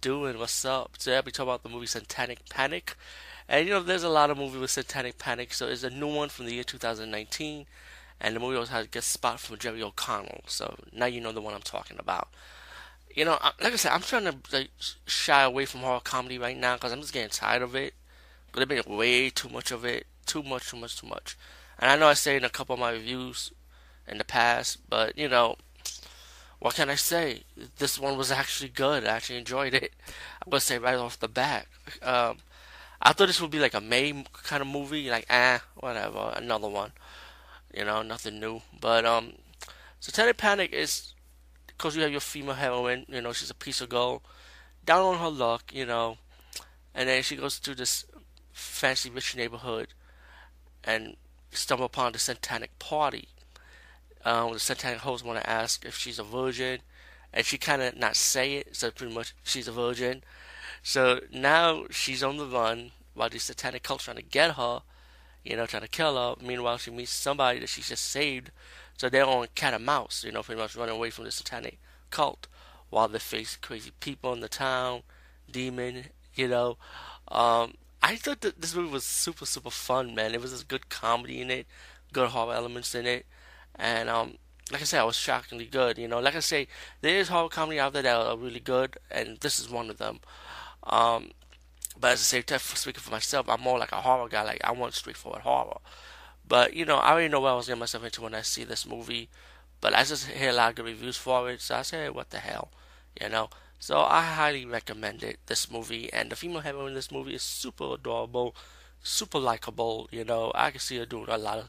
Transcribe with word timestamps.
doing? 0.00 0.38
What's 0.38 0.64
up? 0.64 0.96
Today 0.96 1.16
I'll 1.16 1.22
be 1.22 1.32
talking 1.32 1.48
about 1.48 1.62
the 1.62 1.68
movie 1.68 1.86
Satanic 1.86 2.48
Panic. 2.48 2.96
And 3.48 3.66
you 3.66 3.74
know, 3.74 3.82
there's 3.82 4.04
a 4.04 4.08
lot 4.08 4.30
of 4.30 4.38
movies 4.38 4.60
with 4.60 4.70
Satanic 4.70 5.18
Panic, 5.18 5.52
so 5.52 5.66
it's 5.66 5.82
a 5.82 5.90
new 5.90 6.06
one 6.06 6.28
from 6.28 6.46
the 6.46 6.54
year 6.54 6.64
2019. 6.64 7.66
And 8.20 8.36
the 8.36 8.40
movie 8.40 8.56
also 8.56 8.72
has 8.72 8.84
a 8.84 8.88
guest 8.88 9.10
spot 9.10 9.40
from 9.40 9.58
Jerry 9.58 9.82
O'Connell, 9.82 10.42
so 10.46 10.76
now 10.92 11.06
you 11.06 11.20
know 11.20 11.32
the 11.32 11.40
one 11.40 11.54
I'm 11.54 11.62
talking 11.62 11.96
about. 11.98 12.28
You 13.14 13.24
know, 13.24 13.38
like 13.60 13.72
I 13.72 13.76
said, 13.76 13.92
I'm 13.92 14.02
trying 14.02 14.24
to 14.24 14.36
like 14.52 14.70
shy 15.06 15.42
away 15.42 15.64
from 15.64 15.80
horror 15.80 16.00
comedy 16.00 16.38
right 16.38 16.56
now 16.56 16.74
because 16.74 16.92
I'm 16.92 17.00
just 17.00 17.12
getting 17.12 17.30
tired 17.30 17.62
of 17.62 17.74
it. 17.74 17.94
But 18.52 18.68
there's 18.68 18.84
been 18.84 18.96
way 18.96 19.30
too 19.30 19.48
much 19.48 19.70
of 19.70 19.84
it, 19.84 20.06
too 20.26 20.42
much, 20.42 20.70
too 20.70 20.76
much, 20.76 21.00
too 21.00 21.06
much. 21.06 21.36
And 21.78 21.90
I 21.90 21.96
know 21.96 22.06
I 22.06 22.14
said 22.14 22.36
in 22.36 22.44
a 22.44 22.50
couple 22.50 22.74
of 22.74 22.80
my 22.80 22.90
reviews 22.90 23.52
in 24.06 24.18
the 24.18 24.24
past, 24.24 24.78
but 24.88 25.16
you 25.18 25.28
know, 25.28 25.56
what 26.60 26.74
can 26.74 26.90
I 26.90 26.96
say? 26.96 27.44
This 27.78 27.98
one 27.98 28.16
was 28.16 28.32
actually 28.32 28.70
good. 28.70 29.04
I 29.04 29.08
actually 29.16 29.38
enjoyed 29.38 29.74
it. 29.74 29.92
I'm 30.44 30.50
gonna 30.50 30.60
say 30.60 30.78
right 30.78 30.96
off 30.96 31.18
the 31.18 31.28
bat. 31.28 31.66
Um, 32.02 32.38
I 33.00 33.12
thought 33.12 33.26
this 33.26 33.40
would 33.40 33.50
be 33.50 33.60
like 33.60 33.74
a 33.74 33.80
May 33.80 34.24
kind 34.32 34.60
of 34.60 34.66
movie, 34.66 35.08
like 35.08 35.26
ah, 35.30 35.62
whatever, 35.76 36.32
another 36.36 36.68
one. 36.68 36.92
You 37.72 37.84
know, 37.84 38.02
nothing 38.02 38.40
new. 38.40 38.62
But 38.80 39.04
um, 39.04 39.34
Satanic 40.00 40.36
Panic 40.36 40.72
is 40.72 41.14
because 41.66 41.94
you 41.94 42.02
have 42.02 42.10
your 42.10 42.20
female 42.20 42.54
heroine. 42.54 43.06
You 43.08 43.20
know, 43.20 43.32
she's 43.32 43.50
a 43.50 43.54
piece 43.54 43.80
of 43.80 43.88
gold, 43.88 44.22
down 44.84 45.04
on 45.04 45.18
her 45.18 45.30
luck. 45.30 45.72
You 45.72 45.86
know, 45.86 46.18
and 46.92 47.08
then 47.08 47.22
she 47.22 47.36
goes 47.36 47.60
to 47.60 47.74
this 47.74 48.04
fancy 48.52 49.10
rich 49.10 49.36
neighborhood, 49.36 49.94
and 50.82 51.16
stumble 51.52 51.86
upon 51.86 52.12
the 52.12 52.18
satanic 52.18 52.76
party. 52.80 53.28
Um, 54.24 54.52
the 54.52 54.58
satanic 54.58 55.00
host 55.00 55.24
want 55.24 55.40
to 55.40 55.48
ask 55.48 55.84
if 55.84 55.96
she's 55.96 56.18
a 56.18 56.24
virgin, 56.24 56.80
and 57.32 57.44
she 57.44 57.58
kind 57.58 57.82
of 57.82 57.96
not 57.96 58.16
say 58.16 58.54
it, 58.54 58.76
so 58.76 58.90
pretty 58.90 59.14
much 59.14 59.34
she's 59.42 59.68
a 59.68 59.72
virgin. 59.72 60.22
So 60.82 61.20
now 61.32 61.84
she's 61.90 62.22
on 62.22 62.36
the 62.36 62.46
run 62.46 62.92
while 63.14 63.28
the 63.28 63.38
satanic 63.38 63.82
cult 63.82 64.00
trying 64.00 64.16
to 64.16 64.22
get 64.22 64.52
her, 64.52 64.82
you 65.44 65.56
know, 65.56 65.66
trying 65.66 65.82
to 65.82 65.88
kill 65.88 66.16
her. 66.16 66.44
Meanwhile, 66.44 66.78
she 66.78 66.90
meets 66.90 67.10
somebody 67.10 67.60
that 67.60 67.68
she 67.68 67.82
just 67.82 68.04
saved. 68.04 68.50
So 68.96 69.08
they're 69.08 69.24
on 69.24 69.46
cat 69.54 69.74
and 69.74 69.84
mouse, 69.84 70.24
you 70.24 70.32
know, 70.32 70.42
pretty 70.42 70.60
much 70.60 70.74
running 70.74 70.94
away 70.94 71.10
from 71.10 71.24
the 71.24 71.30
satanic 71.30 71.78
cult 72.10 72.46
while 72.90 73.08
they 73.08 73.18
face 73.18 73.56
crazy 73.56 73.92
people 74.00 74.32
in 74.32 74.40
the 74.40 74.48
town, 74.48 75.02
demon, 75.50 76.06
you 76.34 76.48
know. 76.48 76.78
Um, 77.28 77.74
I 78.02 78.16
thought 78.16 78.40
that 78.40 78.60
this 78.60 78.74
movie 78.74 78.92
was 78.92 79.04
super, 79.04 79.46
super 79.46 79.70
fun, 79.70 80.14
man. 80.14 80.34
It 80.34 80.40
was 80.40 80.60
a 80.60 80.64
good 80.64 80.88
comedy 80.88 81.40
in 81.40 81.50
it, 81.50 81.66
good 82.12 82.30
horror 82.30 82.54
elements 82.54 82.94
in 82.94 83.06
it, 83.06 83.26
and 83.78 84.08
um, 84.08 84.34
like 84.72 84.82
I 84.82 84.84
said, 84.84 85.00
I 85.00 85.04
was 85.04 85.16
shockingly 85.16 85.66
good. 85.66 85.98
You 85.98 86.08
know, 86.08 86.20
like 86.20 86.34
I 86.34 86.40
say, 86.40 86.68
there 87.00 87.18
is 87.18 87.28
horror 87.28 87.48
comedy 87.48 87.78
out 87.80 87.92
there 87.92 88.02
that 88.02 88.16
are 88.16 88.36
really 88.36 88.60
good, 88.60 88.98
and 89.10 89.38
this 89.38 89.58
is 89.58 89.70
one 89.70 89.90
of 89.90 89.98
them. 89.98 90.20
Um, 90.84 91.30
but 91.98 92.12
at 92.12 92.18
the 92.18 92.24
same 92.24 92.42
time, 92.42 92.60
speaking 92.60 93.00
for 93.00 93.10
myself, 93.10 93.48
I'm 93.48 93.60
more 93.60 93.78
like 93.78 93.92
a 93.92 93.96
horror 94.02 94.28
guy. 94.28 94.42
Like 94.42 94.60
I 94.64 94.72
want 94.72 94.94
straightforward 94.94 95.42
horror. 95.42 95.78
But 96.46 96.74
you 96.74 96.84
know, 96.84 96.96
I 96.96 97.12
already 97.12 97.28
know 97.28 97.40
what 97.40 97.50
I 97.50 97.56
was 97.56 97.66
getting 97.66 97.80
myself 97.80 98.04
into 98.04 98.22
when 98.22 98.34
I 98.34 98.42
see 98.42 98.64
this 98.64 98.86
movie. 98.86 99.28
But 99.80 99.94
I 99.94 100.04
just 100.04 100.26
hear 100.26 100.50
a 100.50 100.52
lot 100.52 100.70
of 100.70 100.76
good 100.76 100.86
reviews 100.86 101.16
for 101.16 101.50
it, 101.50 101.60
so 101.60 101.76
I 101.76 101.82
say, 101.82 102.10
what 102.10 102.30
the 102.30 102.38
hell, 102.38 102.70
you 103.20 103.28
know. 103.28 103.48
So 103.78 104.00
I 104.00 104.22
highly 104.22 104.64
recommend 104.66 105.22
it. 105.22 105.38
This 105.46 105.70
movie 105.70 106.12
and 106.12 106.30
the 106.30 106.36
female 106.36 106.62
heroine 106.62 106.88
in 106.88 106.94
this 106.94 107.12
movie 107.12 107.34
is 107.34 107.42
super 107.42 107.94
adorable, 107.94 108.56
super 109.02 109.38
likable. 109.38 110.08
You 110.10 110.24
know, 110.24 110.50
I 110.54 110.72
can 110.72 110.80
see 110.80 110.98
her 110.98 111.06
doing 111.06 111.26
a 111.28 111.38
lot 111.38 111.58
of 111.58 111.68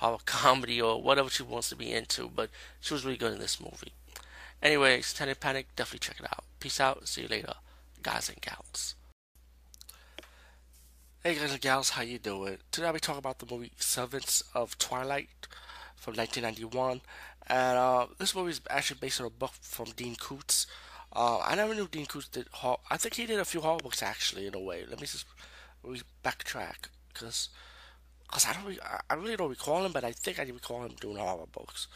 horror 0.00 0.18
comedy 0.26 0.80
or 0.80 1.02
whatever 1.02 1.30
she 1.30 1.42
wants 1.42 1.68
to 1.70 1.76
be 1.76 1.92
into. 1.92 2.28
But 2.28 2.50
she 2.80 2.94
was 2.94 3.04
really 3.04 3.16
good 3.16 3.32
in 3.32 3.38
this 3.38 3.60
movie. 3.60 3.92
Anyway, 4.62 5.00
Satanic 5.00 5.40
Panic, 5.40 5.68
definitely 5.76 6.00
check 6.00 6.20
it 6.20 6.26
out. 6.26 6.44
Peace 6.58 6.80
out. 6.80 7.08
See 7.08 7.22
you 7.22 7.28
later 7.28 7.54
guys 8.02 8.28
and 8.28 8.40
gals. 8.40 8.94
Hey 11.22 11.34
guys 11.34 11.52
and 11.52 11.60
gals, 11.60 11.90
how 11.90 12.02
you 12.02 12.18
doing? 12.18 12.58
Today 12.72 12.86
I'll 12.86 12.92
be 12.94 13.00
talking 13.00 13.18
about 13.18 13.38
the 13.38 13.54
movie 13.54 13.72
Servants 13.76 14.42
of 14.54 14.78
Twilight 14.78 15.46
from 15.96 16.14
1991. 16.14 17.02
And 17.46 17.78
uh, 17.78 18.06
this 18.18 18.34
movie 18.34 18.52
is 18.52 18.60
actually 18.70 18.98
based 19.00 19.20
on 19.20 19.26
a 19.26 19.30
book 19.30 19.52
from 19.60 19.86
Dean 19.96 20.16
Koontz. 20.16 20.66
Uh, 21.12 21.40
I 21.40 21.54
never 21.56 21.74
knew 21.74 21.88
Dean 21.88 22.06
Koontz 22.06 22.28
did 22.28 22.46
horror. 22.52 22.78
I 22.90 22.96
think 22.96 23.14
he 23.14 23.26
did 23.26 23.40
a 23.40 23.44
few 23.44 23.60
horror 23.60 23.80
books 23.82 24.02
actually, 24.02 24.46
in 24.46 24.54
a 24.54 24.60
way. 24.60 24.84
Let 24.88 25.00
me 25.00 25.06
just 25.06 25.26
backtrack, 26.24 26.88
because 27.12 27.50
cause 28.30 28.46
I 28.46 28.52
don't, 28.52 28.78
I 29.08 29.14
really 29.14 29.36
don't 29.36 29.50
recall 29.50 29.84
him, 29.84 29.92
but 29.92 30.04
I 30.04 30.12
think 30.12 30.38
I 30.38 30.44
recall 30.44 30.82
him 30.82 30.92
doing 31.00 31.16
horror 31.16 31.46
books. 31.50 31.88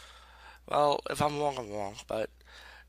Well, 0.68 1.00
if 1.10 1.20
I'm 1.20 1.38
wrong, 1.38 1.56
I'm 1.58 1.70
wrong, 1.70 1.94
but 2.06 2.30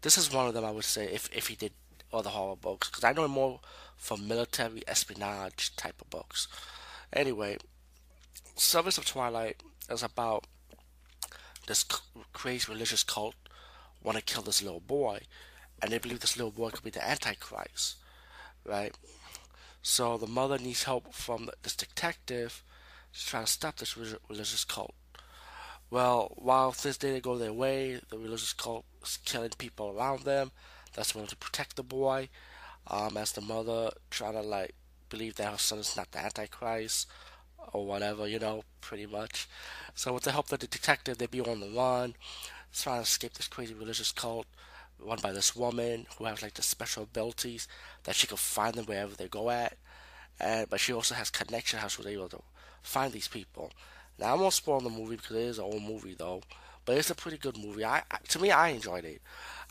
this 0.02 0.18
is 0.18 0.32
one 0.32 0.48
of 0.48 0.54
them. 0.54 0.66
I 0.66 0.72
would 0.72 0.86
say 0.86 1.06
if 1.06 1.30
if 1.36 1.48
he 1.48 1.56
did 1.56 1.74
other 2.14 2.30
horror 2.30 2.56
books 2.56 2.90
because 2.90 3.04
I 3.04 3.14
know 3.14 3.26
him 3.26 3.32
more 3.32 3.60
for 3.98 4.18
military 4.18 4.84
espionage 4.88 5.76
type 5.76 6.02
of 6.02 6.10
books. 6.10 6.48
Anyway, 7.12 7.58
Servants 8.56 8.98
of 8.98 9.06
Twilight 9.06 9.62
is 9.90 10.04
about 10.04 10.46
this 11.68 11.86
crazy 12.34 12.72
religious 12.72 13.04
cult 13.04 13.36
want 14.04 14.18
to 14.18 14.24
kill 14.24 14.44
this 14.44 14.62
little 14.62 14.80
boy, 14.80 15.20
and 15.82 15.92
they 15.92 15.98
believe 15.98 16.20
this 16.20 16.38
little 16.38 16.52
boy 16.52 16.70
could 16.70 16.84
be 16.84 16.92
the 16.92 17.06
Antichrist, 17.06 17.96
right? 18.64 18.96
So 19.82 20.18
the 20.18 20.28
mother 20.28 20.58
needs 20.58 20.84
help 20.84 21.14
from 21.14 21.50
this 21.64 21.76
detective 21.76 22.64
to 23.16 23.26
try 23.26 23.42
to 23.42 23.48
stop 23.48 23.78
this 23.78 23.98
religious 23.98 24.66
cult. 24.66 24.94
Well, 25.90 26.34
while 26.36 26.72
things 26.72 26.98
didn't 26.98 27.24
go 27.24 27.38
their 27.38 27.54
way, 27.54 28.00
the 28.10 28.18
religious 28.18 28.54
cult 28.54 28.86
is 29.04 29.18
killing 29.24 29.52
people 29.58 29.96
around 29.96 30.24
them, 30.24 30.52
that's 30.94 31.14
willing 31.14 31.30
to 31.30 31.38
protect 31.38 31.76
the 31.76 31.84
boy. 31.84 32.30
Um, 32.88 33.18
as 33.18 33.32
the 33.32 33.42
mother 33.42 33.90
trying 34.12 34.34
to 34.34 34.42
like 34.42 34.76
believe 35.10 35.36
that 35.36 35.52
her 35.52 35.58
son 35.58 35.80
is 35.80 35.98
not 35.98 36.12
the 36.12 36.20
Antichrist 36.20 37.08
or 37.74 37.86
whatever, 37.86 38.28
you 38.28 38.38
know, 38.38 38.64
pretty 38.82 39.08
much. 39.08 39.48
So 39.96 40.14
with 40.14 40.24
the 40.24 40.32
help 40.32 40.52
of 40.52 40.60
the 40.60 40.68
detective, 40.68 41.18
they 41.18 41.26
be 41.26 41.42
on 41.42 41.62
the 41.62 41.70
run, 41.70 42.14
trying 42.74 42.98
to 42.98 43.04
escape 43.04 43.34
this 43.34 43.48
crazy 43.48 43.74
religious 43.74 44.12
cult 44.12 44.46
run 45.00 45.20
by 45.22 45.32
this 45.32 45.56
woman 45.56 46.06
who 46.18 46.26
has 46.26 46.42
like 46.42 46.54
the 46.54 46.62
special 46.62 47.04
abilities 47.04 47.68
that 48.04 48.16
she 48.16 48.28
can 48.28 48.38
find 48.38 48.76
them 48.76 48.86
wherever 48.86 49.16
they 49.16 49.28
go 49.28 49.50
at. 49.50 49.78
And 50.40 50.70
but 50.70 50.80
she 50.80 50.94
also 50.94 51.16
has 51.16 51.30
connection 51.30 51.80
how 51.80 51.88
she 51.88 52.02
was 52.02 52.08
able 52.08 52.30
to 52.30 52.42
find 52.86 53.12
these 53.14 53.28
people. 53.28 53.72
Now 54.20 54.36
I 54.36 54.40
won't 54.40 54.54
spoil 54.54 54.80
the 54.80 54.90
movie 54.90 55.18
because 55.18 55.36
it 55.36 55.44
is 55.44 55.58
an 55.60 55.66
old 55.66 55.84
movie 55.84 56.16
though, 56.18 56.42
but 56.86 56.98
it's 56.98 57.10
a 57.10 57.16
pretty 57.16 57.38
good 57.38 57.58
movie. 57.58 57.84
I, 57.86 58.04
I 58.10 58.18
to 58.30 58.40
me 58.40 58.52
I 58.52 58.70
enjoyed 58.70 59.06
it. 59.06 59.22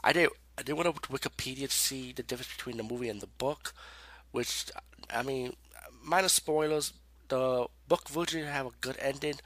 I 0.02 0.12
did 0.12 0.28
I 0.58 0.62
did 0.62 0.74
want 0.74 0.94
to 0.94 1.08
Wikipedia 1.10 1.68
to 1.68 1.74
see 1.74 2.12
the 2.12 2.22
difference 2.22 2.52
between 2.54 2.76
the 2.76 2.82
movie 2.82 3.08
and 3.08 3.20
the 3.20 3.26
book, 3.26 3.72
which 4.32 4.66
I 5.10 5.22
mean, 5.22 5.54
minor 6.02 6.28
spoilers. 6.28 6.92
The 7.28 7.66
book 7.88 8.08
version 8.08 8.44
have 8.44 8.66
a 8.66 8.70
good 8.82 8.96
ending, 8.98 9.36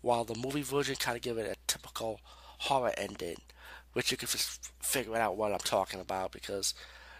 while 0.00 0.24
the 0.24 0.34
movie 0.34 0.62
version 0.62 0.96
kind 0.96 1.16
of 1.16 1.22
give 1.22 1.38
it 1.38 1.50
a 1.50 1.56
typical 1.72 2.20
horror 2.58 2.92
ending, 2.98 3.36
which 3.92 4.10
you 4.10 4.16
can 4.16 4.28
just 4.28 4.72
figure 4.82 5.16
out 5.16 5.36
what 5.36 5.52
I'm 5.52 5.58
talking 5.60 6.00
about 6.00 6.32
because 6.32 6.74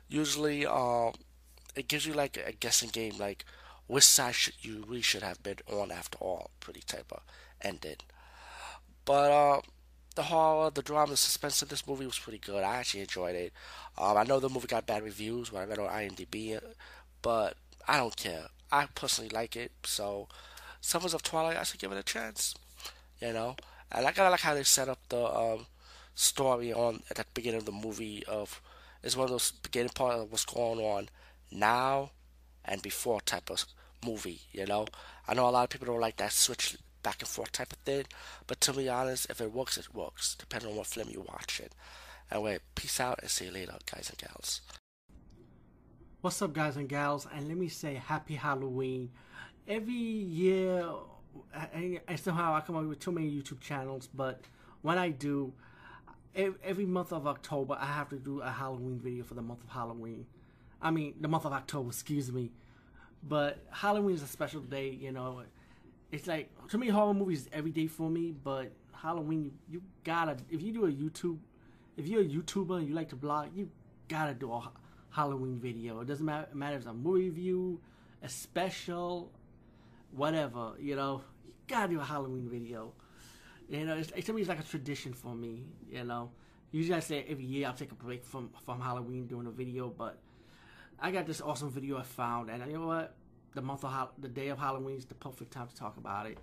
usually 0.09 0.67
um 0.67 1.13
it 1.77 1.87
gives 1.89 2.07
you 2.07 2.15
like 2.15 2.37
a 2.37 2.53
guessing 2.53 2.89
game 2.91 3.15
like 3.19 3.45
which 3.89 4.05
side 4.05 4.35
should 4.35 4.55
you 4.61 4.85
really 4.87 5.03
should 5.03 5.23
have 5.23 5.43
been 5.43 5.57
on 5.73 5.91
after 5.91 6.19
all, 6.19 6.51
pretty 6.61 6.83
type 6.83 7.11
of 7.11 7.23
ending. 7.61 7.97
But 9.05 9.31
uh, 9.33 9.61
the 10.15 10.23
horror, 10.25 10.71
the 10.71 10.83
drama, 10.83 11.11
the 11.11 11.17
suspense 11.17 11.63
in 11.63 11.69
this 11.69 11.87
movie 11.87 12.07
was 12.07 12.19
pretty 12.19 12.39
good. 12.39 12.63
I 12.63 12.77
actually 12.77 13.01
enjoyed 13.01 13.35
it. 13.35 13.53
Um, 13.97 14.17
I 14.17 14.25
know 14.25 14.39
the 14.39 14.49
movie 14.49 14.69
got 14.69 14.87
bad 14.87 15.03
reviews 15.03 15.51
when 15.51 15.63
I 15.63 15.67
read 15.67 15.79
on 15.79 15.89
IMDb, 15.89 16.61
but 17.23 17.57
I 17.89 17.97
don't 17.97 18.15
care. 18.17 18.47
I 18.71 18.87
personally 18.95 19.31
like 19.31 19.57
it, 19.57 19.73
so 19.85 20.29
Servants 20.81 21.15
of 21.15 21.23
Twilight, 21.23 21.57
I 21.57 21.63
should 21.65 21.81
give 21.81 21.91
it 21.91 21.99
a 21.99 22.03
chance. 22.03 22.55
You 23.21 23.33
know, 23.33 23.57
And 23.91 24.07
I 24.07 24.13
kind 24.13 24.27
of 24.27 24.31
like 24.31 24.41
how 24.41 24.55
they 24.55 24.63
set 24.63 24.89
up 24.89 25.01
the 25.09 25.25
um, 25.25 25.67
story 26.15 26.73
on 26.73 27.03
at 27.11 27.17
the 27.17 27.25
beginning 27.35 27.59
of 27.59 27.67
the 27.67 27.73
movie 27.73 28.25
of 28.27 28.61
it's 29.03 29.17
one 29.17 29.25
of 29.25 29.31
those 29.31 29.53
beginning 29.53 29.91
part 29.91 30.15
of 30.19 30.31
what's 30.31 30.45
going 30.45 30.81
on 30.81 31.09
now 31.51 32.11
and 32.65 32.83
before 32.83 33.21
type 33.21 33.51
of 33.51 33.65
movie. 34.05 34.41
You 34.53 34.67
know, 34.67 34.87
I 35.27 35.35
know 35.35 35.49
a 35.49 35.51
lot 35.51 35.65
of 35.65 35.71
people 35.71 35.87
don't 35.87 36.01
like 36.01 36.17
that 36.17 36.33
switch 36.33 36.77
back 37.03 37.21
and 37.21 37.29
forth 37.29 37.53
type 37.53 37.73
of 37.73 37.79
thing, 37.79 38.05
but 38.47 38.61
to 38.63 38.73
be 38.73 38.89
honest, 38.89 39.27
if 39.31 39.41
it 39.41 39.53
works, 39.53 39.79
it 39.79 39.95
works, 39.95 40.35
depending 40.39 40.71
on 40.71 40.77
what 40.77 40.87
film 40.87 41.09
you're 41.11 41.23
watching. 41.23 41.69
Anyway, 42.31 42.59
peace 42.75 43.01
out 43.01 43.19
and 43.23 43.31
see 43.31 43.47
you 43.47 43.53
later, 43.53 43.75
guys 43.91 44.11
and 44.11 44.19
gals. 44.19 44.61
What's 46.21 46.43
up, 46.43 46.53
guys 46.53 46.77
and 46.77 46.89
gals? 46.89 47.27
And 47.33 47.49
let 47.49 47.57
me 47.57 47.69
say 47.69 47.95
happy 47.95 48.35
Halloween. 48.35 49.11
Every 49.67 49.95
year, 49.95 50.85
and 51.73 52.01
somehow 52.17 52.55
I 52.55 52.61
come 52.61 52.77
up 52.77 52.85
with 52.85 52.99
too 52.99 53.13
many 53.13 53.31
YouTube 53.31 53.61
channels, 53.61 54.09
but 54.13 54.41
when 54.83 54.99
I 54.99 55.11
do, 55.11 55.53
every 56.35 56.87
month 56.87 57.13
of 57.13 57.27
October, 57.27 57.77
I 57.81 57.87
have 57.87 58.09
to 58.11 58.17
do 58.17 58.41
a 58.41 58.51
Halloween 58.51 58.99
video 58.99 59.25
for 59.25 59.35
the 59.35 59.43
month 59.43 59.63
of 59.63 59.71
Halloween. 59.71 60.27
I 60.83 60.91
mean, 60.91 61.15
the 61.21 61.29
month 61.29 61.45
of 61.45 61.53
October, 61.53 61.89
excuse 61.89 62.33
me. 62.33 62.51
But 63.29 63.59
Halloween 63.71 64.15
is 64.15 64.23
a 64.23 64.27
special 64.27 64.61
day, 64.61 64.91
you 64.91 65.13
know. 65.13 65.43
It's 66.11 66.27
like, 66.27 66.51
to 66.69 66.79
me, 66.79 66.89
horror 66.89 67.13
movies 67.13 67.49
every 67.53 67.71
day 67.71 67.87
for 67.87 68.09
me, 68.09 68.33
but 68.33 68.73
Halloween, 68.95 69.45
you, 69.45 69.53
you 69.71 69.83
gotta, 70.05 70.37
if 70.51 70.63
you 70.63 70.73
do 70.73 70.87
a 70.87 70.91
YouTube, 70.91 71.39
if 71.97 72.07
you're 72.07 72.23
a 72.23 72.25
YouTuber 72.25 72.79
and 72.79 72.89
you 72.89 72.95
like 72.95 73.11
to 73.11 73.17
blog, 73.17 73.49
you 73.55 73.69
gotta 74.09 74.33
do 74.33 74.51
a 74.51 74.71
Halloween 75.11 75.59
video. 75.59 76.01
It 76.01 76.07
doesn't 76.07 76.25
matter, 76.25 76.49
matter 76.55 76.77
if 76.77 76.83
it's 76.83 76.89
a 76.89 76.95
movie 76.95 77.25
review, 77.25 77.81
a 78.23 78.29
special, 78.29 79.31
whatever, 80.13 80.73
you 80.81 80.97
know. 80.97 81.23
You 81.47 81.53
gotta 81.67 81.93
do 81.93 82.01
a 82.01 82.05
Halloween 82.05 82.49
video. 82.49 82.93
You 83.69 83.85
know, 83.85 83.99
it's, 83.99 84.11
to 84.11 84.33
me, 84.33 84.41
it's 84.41 84.49
like 84.49 84.61
a 84.61 84.63
tradition 84.63 85.13
for 85.13 85.35
me, 85.35 85.65
you 85.91 86.05
know. 86.05 86.31
Usually 86.71 86.97
I 86.97 87.01
say 87.01 87.27
every 87.29 87.45
year 87.45 87.67
I'll 87.67 87.75
take 87.75 87.93
a 87.93 87.95
break 87.95 88.25
from, 88.25 88.51
from 88.65 88.81
Halloween 88.81 89.27
doing 89.27 89.47
a 89.47 89.51
video, 89.51 89.89
but 89.89 90.19
I 90.99 91.11
got 91.11 91.27
this 91.27 91.43
awesome 91.43 91.71
video 91.71 91.99
I 91.99 92.03
found, 92.03 92.51
and 92.51 92.65
you 92.67 92.79
know 92.79 92.87
what? 92.87 93.15
The 93.59 93.63
month 93.63 93.85
of 93.85 94.11
the 94.19 94.29
day 94.29 94.51
of 94.51 94.59
Halloween 94.61 94.97
is 94.97 95.05
the 95.05 95.17
perfect 95.17 95.51
time 95.51 95.67
to 95.67 95.75
talk 95.75 95.97
about 95.97 96.27
it. 96.27 96.39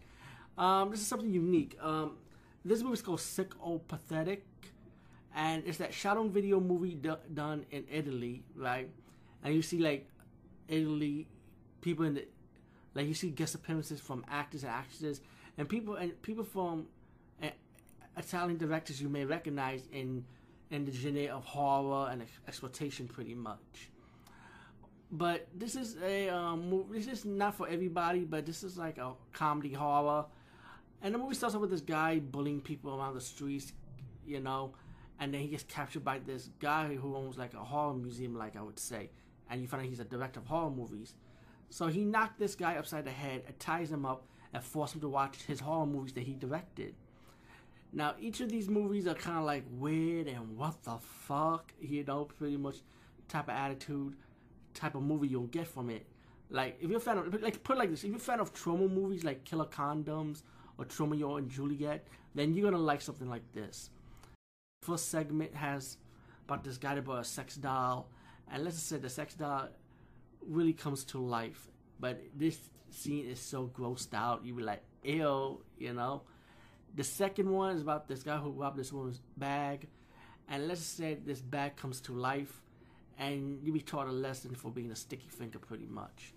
Um, 0.57 0.91
this 0.91 1.00
is 1.00 1.07
something 1.07 1.31
unique. 1.31 1.77
Um, 1.81 2.17
this 2.65 2.81
movie 2.81 2.95
is 2.95 3.01
called 3.01 3.21
Sick 3.21 3.53
or 3.62 3.79
Pathetic, 3.79 4.45
and 5.33 5.63
it's 5.65 5.77
that 5.77 5.94
shot 5.94 6.17
on 6.17 6.29
video 6.29 6.59
movie 6.59 6.94
d- 6.95 7.12
done 7.33 7.65
in 7.71 7.85
Italy, 7.89 8.44
right? 8.53 8.89
And 9.45 9.56
you 9.56 9.62
see 9.62 9.79
like 9.79 10.09
Italy 10.67 11.29
people 11.79 12.03
in 12.03 12.15
the 12.15 12.27
like 12.95 13.07
you 13.07 13.13
see 13.13 13.29
guest 13.29 13.56
appearances 13.56 14.01
from 14.01 14.25
actors 14.29 14.63
and 14.63 14.73
actresses 14.73 15.21
and 15.57 15.69
people 15.69 15.95
and 15.95 16.21
people 16.21 16.44
from 16.44 16.85
uh, 17.41 17.47
Italian 18.18 18.57
directors 18.57 19.01
you 19.01 19.07
may 19.07 19.23
recognize 19.23 19.88
in 19.94 20.25
in 20.69 20.83
the 20.83 20.91
genre 20.91 21.27
of 21.27 21.45
horror 21.45 22.09
and 22.11 22.23
exploitation, 22.45 23.07
pretty 23.07 23.35
much 23.35 23.89
but 25.17 25.47
this 25.56 25.75
is 25.75 25.97
a 26.03 26.29
um, 26.29 26.85
this 26.91 27.07
is 27.07 27.25
not 27.25 27.56
for 27.56 27.67
everybody, 27.67 28.21
but 28.21 28.45
this 28.45 28.63
is 28.63 28.77
like 28.77 28.97
a 28.97 29.13
comedy 29.33 29.73
horror. 29.73 30.25
And 31.01 31.13
the 31.13 31.19
movie 31.19 31.35
starts 31.35 31.56
off 31.56 31.62
with 31.62 31.69
this 31.69 31.81
guy 31.81 32.19
bullying 32.19 32.62
people 32.62 32.95
around 32.95 33.13
the 33.13 33.21
streets, 33.21 33.73
you 34.25 34.39
know, 34.39 34.73
and 35.19 35.33
then 35.33 35.41
he 35.41 35.47
gets 35.47 35.63
captured 35.63 36.03
by 36.03 36.19
this 36.19 36.50
guy 36.59 36.95
who 36.95 37.15
owns 37.15 37.38
like 37.38 37.53
a 37.53 37.63
horror 37.63 37.94
museum, 37.94 38.35
like 38.35 38.56
I 38.56 38.62
would 38.62 38.79
say, 38.79 39.09
and 39.50 39.62
you 39.62 39.67
find 39.67 39.83
out 39.83 39.89
he's 39.89 40.00
a 40.00 40.06
director 40.06 40.39
of 40.39 40.47
horror 40.47 40.71
movies. 40.71 41.13
So 41.69 41.88
he 41.88 42.03
knocked 42.06 42.39
this 42.39 42.56
guy 42.56 42.77
upside 42.77 43.06
the 43.06 43.11
head, 43.11 43.44
ties 43.59 43.91
him 43.91 44.06
up, 44.06 44.25
and 44.53 44.63
forced 44.63 44.95
him 44.95 45.01
to 45.01 45.09
watch 45.09 45.44
his 45.44 45.59
horror 45.59 45.85
movies 45.85 46.13
that 46.13 46.23
he 46.23 46.33
directed. 46.33 46.95
Now, 47.94 48.15
each 48.19 48.41
of 48.41 48.50
these 48.50 48.68
movies 48.69 49.07
are 49.07 49.13
kind 49.13 49.38
of 49.38 49.45
like 49.45 49.63
weird 49.71 50.27
and 50.27 50.57
what 50.57 50.83
the 50.83 50.97
fuck, 50.97 51.71
you 51.79 52.03
know, 52.03 52.25
pretty 52.25 52.57
much 52.57 52.77
type 53.27 53.47
of 53.47 53.56
attitude 53.56 54.15
type 54.75 54.95
of 54.95 55.01
movie 55.01 55.27
you'll 55.27 55.48
get 55.48 55.68
from 55.68 55.89
it. 55.89 56.06
Like 56.50 56.77
if 56.80 56.89
you're 56.89 57.00
a 57.00 57.01
fan 57.01 57.18
of 57.18 57.42
like 57.42 57.63
put 57.63 57.77
like 57.77 57.89
this, 57.89 58.04
if 58.04 58.10
you're 58.10 58.18
a 58.18 58.19
fan 58.19 58.39
of 58.39 58.54
Troma 58.54 58.92
movies 58.92 59.24
like 59.24 59.44
Killer 59.45 59.66
Condoms 59.66 60.44
or 60.77 60.86
Trauma, 60.86 61.16
Romeo 61.16 61.38
and 61.38 61.50
Juliet, 61.50 62.07
then 62.36 62.54
you're 62.54 62.69
gonna 62.69 62.83
like 62.83 63.01
something 63.01 63.30
like 63.30 63.44
this. 63.54 63.89
First 64.83 65.10
segment 65.10 65.56
has 65.56 65.98
about 66.45 66.63
this 66.63 66.77
guy 66.77 66.94
about 66.95 67.19
a 67.19 67.24
sex 67.24 67.56
doll, 67.56 68.10
and 68.51 68.63
let's 68.63 68.75
just 68.75 68.88
say 68.88 68.98
the 68.98 69.10
sex 69.10 69.33
doll 69.33 69.69
really 70.45 70.74
comes 70.74 71.04
to 71.06 71.18
life. 71.19 71.69
But 72.00 72.21
this 72.36 72.60
scene 72.92 73.25
is 73.25 73.39
so 73.39 73.71
grossed 73.74 74.13
out, 74.13 74.45
you 74.45 74.54
be 74.54 74.63
like, 74.63 74.83
ew, 75.04 75.62
you 75.80 75.94
know. 75.94 76.21
The 76.95 77.04
second 77.04 77.50
one 77.50 77.75
is 77.75 77.81
about 77.81 78.07
this 78.07 78.21
guy 78.21 78.38
who 78.38 78.51
robbed 78.51 78.78
this 78.78 78.94
woman's 78.94 79.21
bag, 79.38 79.88
and 80.48 80.68
let's 80.68 80.81
say 80.81 81.16
this 81.16 81.42
bag 81.42 81.75
comes 81.78 82.00
to 82.01 82.13
life 82.13 82.62
and 83.17 83.59
you 83.63 83.71
be 83.71 83.79
taught 83.79 84.07
a 84.07 84.12
lesson 84.12 84.56
for 84.56 84.71
being 84.71 84.91
a 84.91 84.95
sticky 84.95 85.29
finger 85.29 85.59
pretty 85.59 85.88
much. 85.88 86.33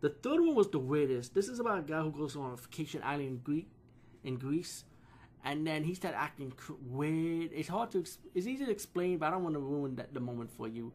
The 0.00 0.10
third 0.10 0.40
one 0.40 0.54
was 0.54 0.68
the 0.68 0.78
weirdest. 0.78 1.34
This 1.34 1.48
is 1.48 1.60
about 1.60 1.78
a 1.78 1.82
guy 1.82 2.00
who 2.00 2.10
goes 2.10 2.36
on 2.36 2.52
a 2.52 2.56
vacation 2.56 3.02
island 3.02 3.42
in 4.22 4.36
Greece, 4.36 4.84
and 5.44 5.66
then 5.66 5.84
he 5.84 5.94
started 5.94 6.18
acting 6.18 6.52
weird. 6.90 7.50
It's 7.52 7.68
hard 7.68 7.90
to, 7.92 8.00
it's 8.00 8.46
easy 8.46 8.64
to 8.66 8.70
explain, 8.70 9.18
but 9.18 9.26
I 9.26 9.30
don't 9.30 9.44
want 9.44 9.54
to 9.54 9.60
ruin 9.60 9.96
that 9.96 10.12
the 10.12 10.20
moment 10.20 10.50
for 10.50 10.68
you. 10.68 10.92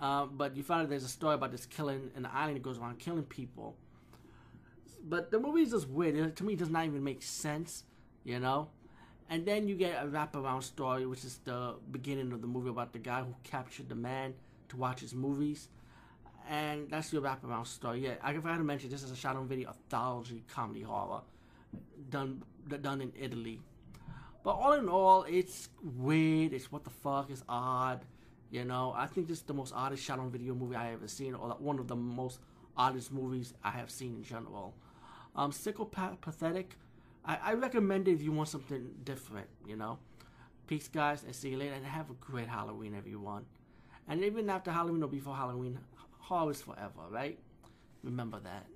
Uh, 0.00 0.24
but 0.24 0.56
you 0.56 0.62
find 0.62 0.82
out 0.82 0.88
there's 0.88 1.04
a 1.04 1.08
story 1.08 1.34
about 1.34 1.50
this 1.50 1.66
killing 1.66 2.10
in 2.16 2.22
the 2.22 2.34
island 2.34 2.56
that 2.56 2.62
goes 2.62 2.78
around 2.78 2.98
killing 2.98 3.24
people. 3.24 3.76
But 5.02 5.30
the 5.30 5.38
movie 5.38 5.62
is 5.62 5.72
just 5.72 5.88
weird. 5.88 6.36
To 6.36 6.44
me, 6.44 6.54
it 6.54 6.58
does 6.58 6.70
not 6.70 6.86
even 6.86 7.04
make 7.04 7.22
sense, 7.22 7.84
you 8.24 8.38
know. 8.38 8.68
And 9.30 9.46
then 9.46 9.68
you 9.68 9.76
get 9.76 10.02
a 10.02 10.08
wraparound 10.08 10.64
story, 10.64 11.06
which 11.06 11.24
is 11.24 11.38
the 11.44 11.76
beginning 11.92 12.32
of 12.32 12.40
the 12.40 12.48
movie 12.48 12.68
about 12.68 12.92
the 12.92 12.98
guy 12.98 13.22
who 13.22 13.32
captured 13.44 13.88
the 13.88 13.94
man 13.94 14.34
to 14.70 14.76
watch 14.76 15.00
his 15.00 15.14
movies. 15.14 15.68
And 16.48 16.90
that's 16.90 17.12
your 17.12 17.22
wraparound 17.22 17.68
story. 17.68 18.00
Yeah, 18.00 18.14
I 18.22 18.34
forgot 18.34 18.56
to 18.56 18.64
mention 18.64 18.90
this 18.90 19.04
is 19.04 19.12
a 19.12 19.16
shot 19.16 19.36
on 19.36 19.46
video 19.46 19.68
anthology 19.68 20.42
comedy 20.52 20.82
horror 20.82 21.20
done 22.10 22.42
done 22.82 23.00
in 23.00 23.12
Italy. 23.18 23.60
But 24.42 24.52
all 24.52 24.72
in 24.72 24.88
all, 24.88 25.22
it's 25.28 25.68
weird. 25.80 26.52
It's 26.52 26.72
what 26.72 26.82
the 26.82 26.90
fuck. 26.90 27.30
It's 27.30 27.44
odd. 27.48 28.04
You 28.50 28.64
know, 28.64 28.92
I 28.96 29.06
think 29.06 29.28
this 29.28 29.38
is 29.38 29.44
the 29.44 29.54
most 29.54 29.72
oddest 29.76 30.02
shot 30.02 30.18
on 30.18 30.30
video 30.32 30.54
movie 30.54 30.74
I 30.74 30.92
ever 30.92 31.06
seen, 31.06 31.34
or 31.34 31.50
one 31.60 31.78
of 31.78 31.86
the 31.86 31.94
most 31.94 32.40
oddest 32.76 33.12
movies 33.12 33.54
I 33.62 33.70
have 33.70 33.90
seen 33.90 34.16
in 34.16 34.24
general. 34.24 34.74
Um, 35.36 35.52
Psychopathetic 35.52 36.66
I, 37.24 37.38
I 37.42 37.52
recommend 37.54 38.08
it 38.08 38.12
if 38.12 38.22
you 38.22 38.32
want 38.32 38.48
something 38.48 38.90
different, 39.04 39.48
you 39.66 39.76
know. 39.76 39.98
Peace, 40.66 40.88
guys, 40.88 41.22
and 41.24 41.34
see 41.34 41.50
you 41.50 41.58
later. 41.58 41.74
And 41.74 41.84
have 41.84 42.10
a 42.10 42.14
great 42.14 42.48
Halloween, 42.48 42.94
everyone. 42.96 43.44
And 44.08 44.24
even 44.24 44.48
after 44.48 44.70
Halloween 44.70 45.02
or 45.02 45.08
before 45.08 45.34
Halloween, 45.34 45.78
horror 46.18 46.50
is 46.50 46.62
forever, 46.62 47.02
right? 47.10 47.38
Remember 48.02 48.40
that. 48.40 48.66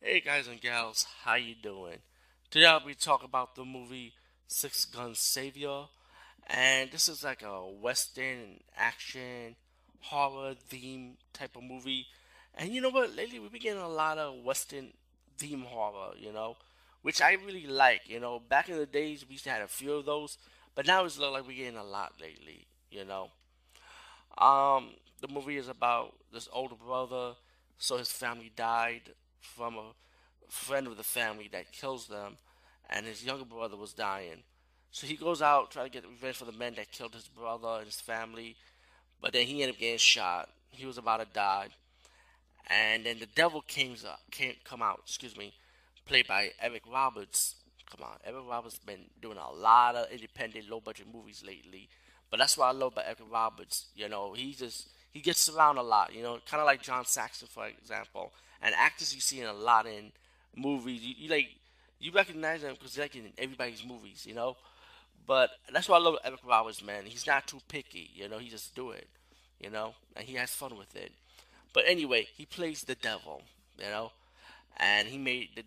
Hey 0.00 0.20
guys 0.20 0.48
and 0.48 0.60
gals, 0.60 1.06
how 1.22 1.34
you 1.34 1.54
doing? 1.54 1.98
Today 2.50 2.66
I'll 2.66 2.84
be 2.84 2.94
talking 2.94 3.26
about 3.26 3.54
the 3.54 3.64
movie 3.64 4.14
Six 4.50 4.84
Gun 4.84 5.14
Savior. 5.14 5.84
And 6.48 6.90
this 6.90 7.08
is 7.08 7.22
like 7.22 7.42
a 7.42 7.60
western 7.66 8.60
action 8.76 9.54
horror 10.00 10.54
theme 10.68 11.16
type 11.32 11.56
of 11.56 11.62
movie. 11.62 12.06
And 12.56 12.70
you 12.70 12.80
know 12.80 12.90
what? 12.90 13.14
Lately 13.14 13.38
we've 13.38 13.52
been 13.52 13.60
getting 13.62 13.80
a 13.82 13.88
lot 13.88 14.18
of 14.18 14.42
western 14.42 14.88
theme 15.38 15.62
horror, 15.62 16.14
you 16.18 16.32
know, 16.32 16.56
which 17.02 17.22
I 17.22 17.34
really 17.34 17.66
like. 17.66 18.08
You 18.08 18.18
know, 18.18 18.40
back 18.40 18.68
in 18.68 18.76
the 18.76 18.86
days 18.86 19.24
we 19.26 19.34
used 19.34 19.44
to 19.44 19.50
have 19.50 19.62
a 19.62 19.68
few 19.68 19.92
of 19.94 20.04
those, 20.04 20.36
but 20.74 20.86
now 20.86 21.04
it's 21.04 21.18
look 21.18 21.32
like 21.32 21.46
we're 21.46 21.56
getting 21.56 21.78
a 21.78 21.84
lot 21.84 22.14
lately, 22.20 22.66
you 22.90 23.04
know. 23.04 23.30
Um, 24.38 24.90
the 25.20 25.28
movie 25.28 25.56
is 25.56 25.68
about 25.68 26.14
this 26.32 26.48
older 26.52 26.74
brother, 26.74 27.34
so 27.78 27.98
his 27.98 28.10
family 28.10 28.50
died 28.56 29.12
from 29.40 29.76
a 29.76 29.92
friend 30.48 30.86
of 30.88 30.96
the 30.96 31.04
family 31.04 31.48
that 31.52 31.72
kills 31.72 32.08
them 32.08 32.36
and 32.90 33.06
his 33.06 33.24
younger 33.24 33.44
brother 33.44 33.76
was 33.76 33.92
dying. 33.92 34.42
So 34.90 35.06
he 35.06 35.14
goes 35.16 35.40
out 35.40 35.70
trying 35.70 35.86
to 35.86 35.92
get 35.92 36.08
revenge 36.08 36.36
for 36.36 36.44
the 36.44 36.52
men 36.52 36.74
that 36.74 36.90
killed 36.90 37.14
his 37.14 37.28
brother 37.28 37.76
and 37.78 37.86
his 37.86 38.00
family, 38.00 38.56
but 39.20 39.32
then 39.32 39.46
he 39.46 39.62
ended 39.62 39.76
up 39.76 39.80
getting 39.80 39.98
shot. 39.98 40.48
He 40.72 40.84
was 40.84 40.98
about 40.98 41.20
to 41.20 41.26
die, 41.32 41.68
and 42.66 43.06
then 43.06 43.18
the 43.20 43.26
devil 43.26 43.62
came 43.62 43.94
came 44.30 44.54
come 44.64 44.82
out. 44.82 45.02
Excuse 45.04 45.36
me, 45.36 45.52
played 46.06 46.26
by 46.26 46.50
Eric 46.60 46.82
Roberts. 46.90 47.54
Come 47.90 48.04
on, 48.04 48.16
Eric 48.24 48.44
Roberts 48.48 48.78
been 48.78 49.06
doing 49.20 49.38
a 49.38 49.52
lot 49.52 49.96
of 49.96 50.10
independent, 50.10 50.68
low 50.68 50.80
budget 50.80 51.06
movies 51.12 51.42
lately, 51.46 51.88
but 52.30 52.38
that's 52.38 52.56
what 52.58 52.66
I 52.66 52.72
love 52.72 52.92
about 52.92 53.06
Eric 53.06 53.18
Roberts. 53.30 53.86
You 53.94 54.08
know, 54.08 54.32
he 54.32 54.52
just 54.52 54.88
he 55.12 55.20
gets 55.20 55.48
around 55.48 55.78
a 55.78 55.82
lot. 55.82 56.14
You 56.14 56.22
know, 56.22 56.38
kind 56.48 56.60
of 56.60 56.66
like 56.66 56.82
John 56.82 57.04
Saxon, 57.04 57.48
for 57.48 57.66
example, 57.66 58.32
and 58.60 58.74
actors 58.76 59.14
you 59.14 59.20
see 59.20 59.40
in 59.40 59.46
a 59.46 59.52
lot 59.52 59.86
in 59.86 60.10
movies. 60.56 61.02
You, 61.02 61.14
you 61.16 61.30
like 61.30 61.48
you 62.00 62.12
recognize 62.12 62.62
them 62.62 62.74
because 62.74 62.94
they're 62.94 63.04
like 63.04 63.14
in 63.14 63.32
everybody's 63.38 63.84
movies, 63.84 64.24
you 64.26 64.34
know. 64.34 64.56
But 65.26 65.50
that's 65.72 65.88
why 65.88 65.96
I 65.96 66.00
love 66.00 66.16
Eric 66.24 66.40
Roberts, 66.44 66.82
man. 66.82 67.04
He's 67.04 67.26
not 67.26 67.46
too 67.46 67.60
picky, 67.68 68.10
you 68.14 68.28
know. 68.28 68.38
He 68.38 68.48
just 68.48 68.74
do 68.74 68.90
it, 68.90 69.06
you 69.60 69.70
know, 69.70 69.94
and 70.16 70.24
he 70.24 70.34
has 70.34 70.50
fun 70.50 70.76
with 70.76 70.96
it. 70.96 71.12
But 71.72 71.84
anyway, 71.86 72.26
he 72.36 72.46
plays 72.46 72.82
the 72.82 72.96
devil, 72.96 73.42
you 73.78 73.84
know, 73.84 74.10
and 74.78 75.06
he 75.06 75.18
made 75.18 75.50
the 75.54 75.62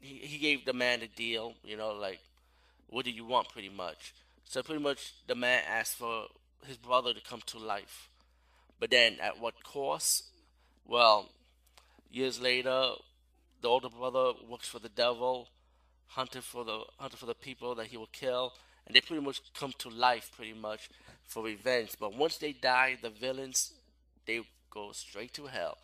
he, 0.00 0.14
he 0.18 0.38
gave 0.38 0.64
the 0.64 0.72
man 0.72 1.00
the 1.00 1.08
deal, 1.08 1.54
you 1.64 1.76
know, 1.76 1.92
like 1.92 2.20
what 2.88 3.04
do 3.04 3.10
you 3.10 3.24
want, 3.24 3.48
pretty 3.48 3.70
much. 3.70 4.14
So 4.44 4.62
pretty 4.62 4.82
much 4.82 5.12
the 5.26 5.34
man 5.34 5.62
asked 5.68 5.96
for 5.96 6.26
his 6.66 6.76
brother 6.76 7.12
to 7.12 7.20
come 7.20 7.42
to 7.46 7.58
life, 7.58 8.08
but 8.78 8.90
then 8.90 9.16
at 9.20 9.40
what 9.40 9.62
cost? 9.64 10.24
Well, 10.86 11.28
years 12.10 12.40
later, 12.40 12.92
the 13.60 13.68
older 13.68 13.90
brother 13.90 14.32
works 14.48 14.68
for 14.68 14.78
the 14.78 14.88
devil, 14.88 15.48
hunting 16.08 16.42
for 16.42 16.64
the 16.64 16.80
hunting 16.98 17.18
for 17.18 17.26
the 17.26 17.34
people 17.34 17.74
that 17.76 17.86
he 17.86 17.96
will 17.96 18.08
kill, 18.12 18.54
and 18.86 18.94
they 18.94 19.00
pretty 19.00 19.22
much 19.22 19.40
come 19.54 19.72
to 19.78 19.88
life 19.88 20.30
pretty 20.34 20.54
much 20.54 20.88
for 21.24 21.44
revenge. 21.44 21.92
But 21.98 22.14
once 22.14 22.38
they 22.38 22.52
die, 22.52 22.96
the 23.00 23.10
villains 23.10 23.72
they 24.26 24.40
go 24.70 24.92
straight 24.92 25.32
to 25.34 25.46
hell. 25.46 25.78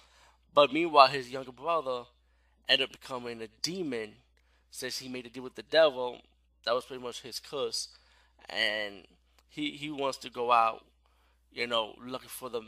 But 0.53 0.73
meanwhile, 0.73 1.09
his 1.09 1.31
younger 1.31 1.53
brother 1.53 2.05
ended 2.69 2.89
up 2.89 2.93
becoming 2.93 3.43
a 3.43 3.49
demon 3.63 4.13
since 4.71 4.99
he 4.99 5.09
made 5.09 5.27
a 5.27 5.31
deal 5.31 5.43
with 5.43 5.55
the 5.55 5.63
devil. 5.63 6.21
That 6.65 6.75
was 6.75 6.85
pretty 6.85 7.03
much 7.03 7.23
his 7.23 7.41
curse, 7.41 7.89
and 8.49 9.05
he 9.49 9.73
he 9.73 9.91
wants 9.91 10.19
to 10.19 10.31
go 10.31 10.51
out, 10.51 10.85
you 11.53 11.67
know, 11.67 11.95
looking 12.05 12.29
for 12.29 12.49
the 12.49 12.63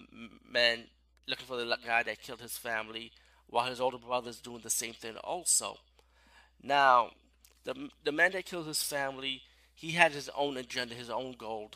man, 0.50 0.84
looking 1.26 1.46
for 1.46 1.56
the 1.56 1.78
guy 1.84 2.02
that 2.02 2.20
killed 2.20 2.40
his 2.40 2.58
family, 2.58 3.12
while 3.48 3.66
his 3.66 3.80
older 3.80 3.98
brother 3.98 4.28
is 4.28 4.40
doing 4.40 4.60
the 4.62 4.70
same 4.70 4.92
thing 4.92 5.16
also. 5.16 5.78
Now, 6.62 7.10
the 7.66 7.90
the 8.04 8.12
man 8.12 8.32
that 8.32 8.46
killed 8.46 8.66
his 8.66 8.82
family, 8.82 9.42
he 9.74 9.90
had 9.90 10.12
his 10.12 10.30
own 10.34 10.56
agenda, 10.56 10.94
his 10.94 11.10
own 11.10 11.32
goal, 11.32 11.72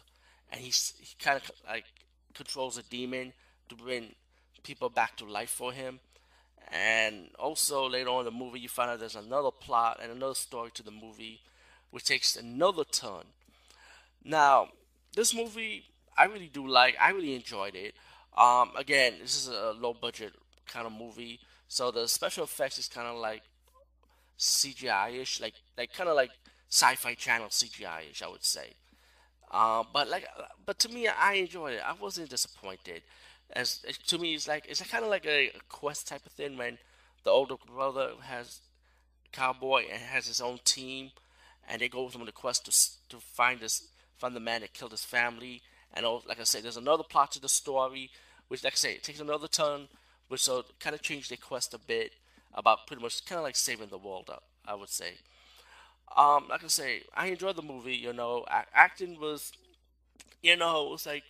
and 0.50 0.60
he's 0.62 0.94
he 0.98 1.14
kind 1.22 1.36
of 1.36 1.50
like 1.68 1.84
controls 2.32 2.78
a 2.78 2.82
demon 2.84 3.34
to 3.68 3.74
bring 3.74 4.14
people 4.62 4.88
back 4.88 5.16
to 5.16 5.24
life 5.24 5.50
for 5.50 5.72
him. 5.72 6.00
And 6.72 7.30
also 7.38 7.88
later 7.88 8.10
on 8.10 8.20
in 8.20 8.24
the 8.26 8.30
movie, 8.30 8.60
you 8.60 8.68
find 8.68 8.90
out 8.90 9.00
there's 9.00 9.16
another 9.16 9.50
plot 9.50 9.98
and 10.00 10.12
another 10.12 10.34
story 10.34 10.70
to 10.74 10.84
the 10.84 10.92
movie, 10.92 11.40
which 11.90 12.04
takes 12.04 12.36
another 12.36 12.84
turn. 12.84 13.24
Now, 14.24 14.68
this 15.16 15.34
movie 15.34 15.86
I 16.16 16.24
really 16.24 16.50
do 16.52 16.68
like. 16.68 16.96
I 17.00 17.10
really 17.10 17.34
enjoyed 17.34 17.74
it. 17.74 17.94
Um, 18.36 18.70
again, 18.76 19.14
this 19.20 19.36
is 19.36 19.48
a 19.48 19.74
low 19.78 19.94
budget 19.94 20.34
kind 20.68 20.86
of 20.86 20.92
movie, 20.92 21.40
so 21.66 21.90
the 21.90 22.06
special 22.06 22.44
effects 22.44 22.78
is 22.78 22.86
kind 22.86 23.08
of 23.08 23.16
like 23.16 23.42
CGI-ish, 24.40 25.40
like 25.40 25.54
like 25.76 25.92
kind 25.92 26.08
of 26.08 26.16
like 26.16 26.30
Sci-Fi 26.70 27.14
Channel 27.14 27.48
CGI-ish, 27.48 28.22
I 28.22 28.28
would 28.28 28.44
say. 28.44 28.72
Uh, 29.50 29.84
but 29.92 30.08
like, 30.08 30.26
but 30.64 30.78
to 30.78 30.88
me, 30.88 31.08
I 31.08 31.34
enjoyed 31.34 31.74
it. 31.74 31.82
I 31.86 31.92
wasn't 31.92 32.30
disappointed. 32.30 33.02
As, 33.52 33.84
to 34.06 34.18
me, 34.18 34.34
it's 34.34 34.48
like 34.48 34.66
it's 34.68 34.80
kind 34.82 35.04
of 35.04 35.10
like 35.10 35.26
a, 35.26 35.52
quest 35.68 36.08
type 36.08 36.24
of 36.24 36.32
thing 36.32 36.56
when 36.56 36.78
the 37.24 37.30
older 37.30 37.56
brother 37.66 38.12
has 38.22 38.60
cowboy 39.32 39.84
and 39.92 40.00
has 40.00 40.26
his 40.26 40.40
own 40.40 40.58
team, 40.64 41.10
and 41.68 41.80
they 41.80 41.88
go 41.88 42.04
with 42.04 42.14
him 42.14 42.22
on 42.22 42.26
the 42.26 42.32
quest 42.32 42.64
to 42.64 43.16
to 43.16 43.22
find 43.22 43.60
this 43.60 43.88
find 44.16 44.34
the 44.34 44.40
man 44.40 44.62
that 44.62 44.72
killed 44.72 44.92
his 44.92 45.04
family. 45.04 45.62
And 45.92 46.06
oh, 46.06 46.22
like 46.26 46.40
I 46.40 46.44
said, 46.44 46.62
there's 46.62 46.76
another 46.76 47.02
plot 47.02 47.32
to 47.32 47.40
the 47.40 47.48
story, 47.48 48.10
which, 48.48 48.64
like 48.64 48.74
I 48.74 48.76
say, 48.76 48.92
it 48.92 49.02
takes 49.02 49.20
another 49.20 49.48
turn, 49.48 49.88
which 50.28 50.42
so 50.42 50.64
kind 50.78 50.94
of 50.94 51.02
changed 51.02 51.30
the 51.30 51.36
quest 51.36 51.74
a 51.74 51.78
bit 51.78 52.12
about 52.54 52.86
pretty 52.86 53.02
much 53.02 53.24
kind 53.24 53.38
of 53.38 53.44
like 53.44 53.56
saving 53.56 53.88
the 53.88 53.98
world. 53.98 54.30
up, 54.30 54.44
I 54.66 54.74
would 54.74 54.88
say. 54.90 55.14
Um, 56.16 56.46
like 56.48 56.64
I 56.64 56.68
say, 56.68 57.02
I 57.14 57.26
enjoyed 57.28 57.56
the 57.56 57.62
movie. 57.62 57.94
You 57.96 58.12
know, 58.12 58.44
acting 58.74 59.18
was, 59.20 59.52
you 60.42 60.56
know, 60.56 60.86
it 60.88 60.90
was 60.92 61.06
like 61.06 61.24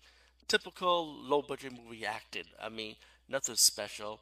typical 0.49 1.07
low 1.15 1.43
budget 1.43 1.73
movie 1.73 2.07
acting. 2.07 2.45
I 2.63 2.69
mean, 2.69 2.97
nothing 3.29 3.57
special. 3.57 4.21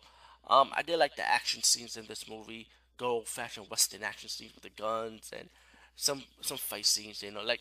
Um, 0.49 0.71
I 0.77 0.83
did 0.83 0.99
like 0.99 1.17
the 1.17 1.29
action 1.29 1.63
scenes 1.63 1.97
in 1.97 2.07
this 2.07 2.29
movie, 2.29 2.69
good 2.99 3.07
old 3.07 3.29
fashioned 3.29 3.71
western 3.71 4.03
action 4.05 4.29
scenes 4.29 4.55
with 4.55 4.65
the 4.65 4.71
guns 4.83 5.31
and 5.39 5.49
some 5.97 6.25
some 6.43 6.59
fight 6.59 6.87
scenes. 6.87 7.23
You 7.23 7.33
know, 7.33 7.43
like 7.45 7.61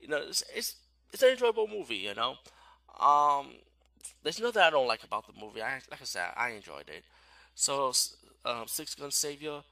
you 0.00 0.08
know, 0.08 0.18
it's 0.18 0.42
it's, 0.54 0.76
it's 1.12 1.22
an 1.22 1.30
enjoyable 1.30 1.68
movie. 1.68 1.96
You 1.96 2.14
know, 2.14 2.36
um, 3.00 3.48
there's 4.22 4.40
nothing 4.40 4.62
I 4.62 4.70
don't 4.70 4.88
like 4.88 5.04
about 5.04 5.26
the 5.26 5.40
movie. 5.40 5.62
I 5.62 5.74
like 5.90 6.02
I 6.02 6.04
said, 6.04 6.26
I 6.36 6.50
enjoyed 6.50 6.88
it. 6.88 7.04
So, 7.54 7.92
um, 8.44 8.64
Six 8.66 8.94
Gun 8.94 9.10
Savior, 9.10 9.62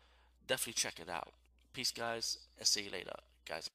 definitely 0.47 0.75
check 0.75 1.01
it 1.01 1.09
out. 1.09 1.33
Peace, 1.73 1.93
guys, 1.93 2.39
and 2.59 2.67
see 2.67 2.83
you 2.83 2.91
later, 2.91 3.13
guys. 3.49 3.71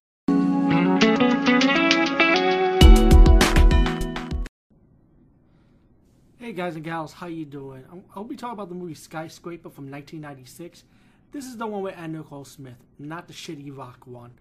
Hey 6.38 6.51
guys 6.51 6.75
and 6.75 6.83
gals, 6.83 7.13
how 7.13 7.27
you 7.27 7.45
doing? 7.45 7.85
I'll 8.13 8.25
be 8.25 8.35
talking 8.35 8.53
about 8.53 8.67
the 8.67 8.75
movie 8.75 8.95
Skyscraper 8.95 9.69
from 9.69 9.89
1996. 9.89 10.83
This 11.31 11.45
is 11.45 11.55
the 11.55 11.65
one 11.65 11.81
with 11.81 11.95
Anna 11.97 12.17
Nicole 12.17 12.43
Smith, 12.43 12.75
not 13.00 13.27
the 13.27 13.33
shitty 13.33 13.75
rock 13.75 14.05
one. 14.05 14.31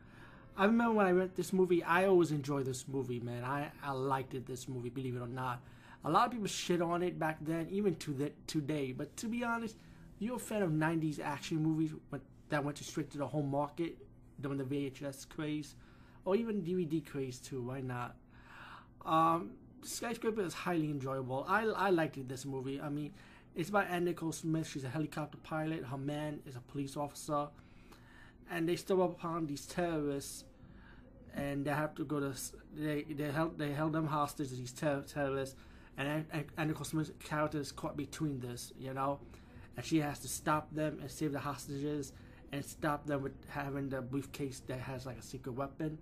I 0.56 0.64
remember 0.64 0.94
when 0.94 1.06
I 1.06 1.12
read 1.12 1.36
this 1.36 1.52
movie, 1.52 1.82
I 1.84 2.06
always 2.06 2.32
enjoyed 2.32 2.66
this 2.66 2.86
movie, 2.88 3.20
man. 3.20 3.44
I, 3.44 3.70
I 3.82 3.92
liked 3.92 4.34
it, 4.34 4.46
this 4.46 4.68
movie, 4.68 4.90
believe 4.90 5.14
it 5.14 5.20
or 5.20 5.28
not. 5.28 5.60
A 6.04 6.10
lot 6.10 6.26
of 6.26 6.32
people 6.32 6.48
shit 6.48 6.82
on 6.82 7.04
it 7.04 7.18
back 7.20 7.38
then, 7.40 7.68
even 7.70 7.94
to 7.96 8.12
the, 8.12 8.32
today. 8.48 8.90
But 8.90 9.16
to 9.18 9.28
be 9.28 9.44
honest, 9.44 9.76
you're 10.22 10.36
a 10.36 10.38
fan 10.38 10.62
of 10.62 10.70
90s 10.70 11.18
action 11.20 11.62
movies 11.62 11.92
that 12.48 12.64
went 12.64 12.78
straight 12.78 13.10
to 13.10 13.18
the 13.18 13.26
home 13.26 13.50
market 13.50 13.96
during 14.40 14.58
the 14.58 14.64
VHS 14.64 15.28
craze, 15.28 15.74
or 16.24 16.36
even 16.36 16.62
DVD 16.62 17.04
craze 17.04 17.38
too. 17.38 17.62
Why 17.62 17.80
not? 17.80 18.14
Um, 19.04 19.50
Skyscraper 19.82 20.42
is 20.42 20.54
highly 20.54 20.90
enjoyable. 20.90 21.44
I 21.48 21.64
I 21.64 21.90
liked 21.90 22.28
this 22.28 22.44
movie. 22.44 22.80
I 22.80 22.88
mean, 22.88 23.12
it's 23.56 23.68
about 23.68 23.86
Anna 23.88 24.06
Nicole 24.06 24.32
Smith. 24.32 24.68
She's 24.68 24.84
a 24.84 24.88
helicopter 24.88 25.38
pilot. 25.38 25.84
Her 25.84 25.98
man 25.98 26.40
is 26.46 26.54
a 26.54 26.60
police 26.60 26.96
officer, 26.96 27.48
and 28.48 28.68
they 28.68 28.76
stumble 28.76 29.06
upon 29.06 29.46
these 29.46 29.66
terrorists, 29.66 30.44
and 31.34 31.64
they 31.64 31.72
have 31.72 31.96
to 31.96 32.04
go 32.04 32.20
to 32.20 32.32
they 32.76 33.02
they 33.02 33.30
held 33.32 33.58
they 33.58 33.72
held 33.72 33.92
them 33.92 34.06
hostage. 34.06 34.50
These 34.50 34.72
ter- 34.72 35.02
terrorists, 35.02 35.56
and 35.98 36.24
Anna 36.56 36.68
Nicole 36.68 36.84
Smith's 36.84 37.10
character 37.24 37.58
is 37.58 37.72
caught 37.72 37.96
between 37.96 38.38
this, 38.38 38.72
you 38.78 38.94
know, 38.94 39.18
and 39.76 39.84
she 39.84 39.98
has 40.00 40.18
to 40.20 40.28
stop 40.28 40.74
them 40.74 40.98
and 41.00 41.10
save 41.10 41.32
the 41.32 41.38
hostages 41.38 42.12
and 42.52 42.64
stop 42.64 43.06
them 43.06 43.22
with 43.22 43.32
having 43.48 43.88
the 43.88 44.02
briefcase 44.02 44.60
that 44.66 44.78
has 44.78 45.06
like 45.06 45.18
a 45.18 45.22
secret 45.22 45.52
weapon. 45.52 45.98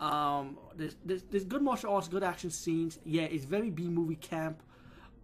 Um, 0.00 0.58
there's, 0.76 0.96
there's, 1.04 1.22
there's 1.24 1.44
good 1.44 1.62
martial 1.62 1.94
arts, 1.94 2.08
good 2.08 2.22
action 2.24 2.50
scenes. 2.50 2.98
Yeah, 3.04 3.22
it's 3.22 3.44
very 3.44 3.70
B 3.70 3.84
movie 3.88 4.16
camp, 4.16 4.62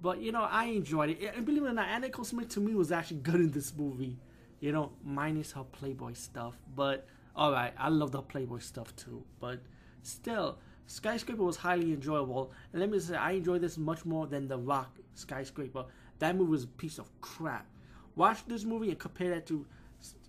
but 0.01 0.21
you 0.21 0.33
know 0.33 0.43
I 0.43 0.67
enjoyed 0.67 1.11
it. 1.11 1.35
And 1.35 1.45
believe 1.45 1.65
it 1.65 1.69
or 1.69 1.73
not, 1.73 1.89
Anna 1.89 2.07
Nicole 2.07 2.25
Smith 2.25 2.49
to 2.51 2.61
me 2.61 2.75
was 2.75 2.93
actually 2.93 3.19
good 3.19 3.37
in 3.37 3.51
this 3.51 3.75
movie. 3.77 4.17
You 4.61 4.73
know, 4.73 4.93
minus 5.05 5.53
her 5.53 5.65
Playboy 5.65 6.13
stuff, 6.13 6.55
but 6.77 7.07
all 7.35 7.53
right, 7.53 7.73
I 7.79 7.89
love 7.89 8.13
the 8.13 8.23
Playboy 8.23 8.59
stuff 8.59 8.95
too. 8.97 9.25
But 9.41 9.61
still, 10.03 10.59
Skyscraper 10.87 11.43
was 11.43 11.57
highly 11.57 11.93
enjoyable. 11.93 12.53
And 12.73 12.81
let 12.81 12.91
me 12.91 12.99
say, 12.99 13.15
I 13.15 13.33
enjoyed 13.33 13.61
this 13.61 13.79
much 13.79 14.05
more 14.05 14.27
than 14.27 14.49
The 14.49 14.59
Rock 14.59 14.99
Skyscraper. 15.15 15.85
That 16.21 16.37
movie 16.37 16.51
was 16.51 16.65
a 16.65 16.69
piece 16.69 16.99
of 16.99 17.11
crap. 17.21 17.67
Watch 18.15 18.47
this 18.47 18.65
movie 18.65 18.91
and 18.91 18.99
compare 18.99 19.31
that 19.31 19.47
to 19.47 19.67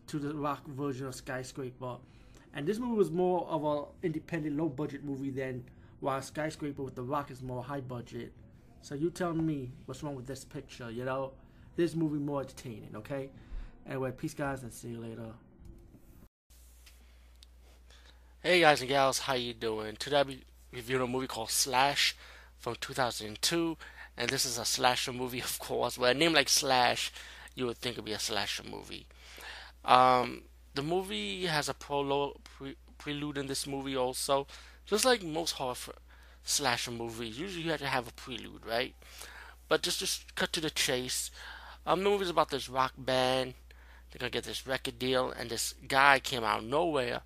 to 0.07 0.19
the 0.19 0.33
rock 0.33 0.65
version 0.67 1.05
of 1.07 1.15
Skyscraper. 1.15 1.98
And 2.53 2.67
this 2.67 2.79
movie 2.79 2.98
was 2.98 3.12
more 3.12 3.48
of 3.48 3.63
a 3.63 4.05
independent, 4.05 4.57
low 4.57 4.67
budget 4.67 5.05
movie 5.05 5.29
than 5.29 5.63
while 6.01 6.21
Skyscraper 6.21 6.83
with 6.83 6.95
the 6.95 7.03
Rock 7.03 7.31
is 7.31 7.41
more 7.41 7.63
high 7.63 7.79
budget. 7.79 8.33
So 8.81 8.95
you 8.95 9.10
tell 9.10 9.33
me 9.33 9.71
what's 9.86 10.03
wrong 10.03 10.15
with 10.15 10.25
this 10.25 10.43
picture, 10.43 10.91
you 10.91 11.05
know? 11.05 11.33
This 11.75 11.95
movie 11.95 12.17
more 12.17 12.41
entertaining, 12.41 12.89
okay? 12.95 13.29
Anyway, 13.88 14.12
peace 14.12 14.33
guys 14.33 14.63
and 14.63 14.74
see 14.74 14.89
you 14.89 15.00
later. 15.00 15.31
Hey 18.43 18.60
guys 18.60 18.81
and 18.81 18.89
gals, 18.89 19.19
how 19.19 19.36
you 19.36 19.53
doing? 19.53 19.95
Today 19.95 20.17
I'll 20.17 20.25
be 20.25 20.43
reviewing 20.74 21.03
a 21.03 21.07
movie 21.07 21.27
called 21.27 21.51
Slash 21.51 22.15
from 22.57 22.75
2002, 22.81 23.77
and 24.21 24.29
this 24.29 24.45
is 24.45 24.59
a 24.59 24.65
slasher 24.65 25.11
movie, 25.11 25.39
of 25.51 25.57
course. 25.57 25.97
With 25.97 26.11
a 26.11 26.13
name 26.13 26.33
like 26.33 26.47
Slash, 26.47 27.11
you 27.55 27.65
would 27.65 27.79
think 27.79 27.95
it'd 27.95 28.05
be 28.05 28.11
a 28.11 28.19
slasher 28.19 28.63
movie. 28.63 29.07
Um, 29.83 30.43
the 30.75 30.83
movie 30.83 31.47
has 31.47 31.67
a 31.67 31.73
prologue, 31.73 32.37
pre- 32.43 32.77
prelude 32.99 33.39
in 33.39 33.47
this 33.47 33.65
movie 33.65 33.97
also. 33.97 34.45
Just 34.85 35.05
like 35.05 35.23
most 35.23 35.53
horror 35.53 35.75
slasher 36.43 36.91
movies, 36.91 37.39
usually 37.39 37.63
you 37.63 37.71
have 37.71 37.79
to 37.79 37.87
have 37.87 38.07
a 38.07 38.13
prelude, 38.13 38.63
right? 38.63 38.93
But 39.67 39.81
just 39.81 39.99
just 39.99 40.35
cut 40.35 40.53
to 40.53 40.61
the 40.61 40.69
chase. 40.69 41.31
Um, 41.87 42.03
the 42.03 42.09
movie's 42.09 42.29
about 42.29 42.51
this 42.51 42.69
rock 42.69 42.93
band. 42.95 43.55
They're 44.11 44.19
gonna 44.19 44.29
get 44.29 44.43
this 44.43 44.67
record 44.67 44.99
deal, 44.99 45.31
and 45.31 45.49
this 45.49 45.73
guy 45.87 46.19
came 46.19 46.43
out 46.43 46.59
of 46.59 46.65
nowhere, 46.65 47.21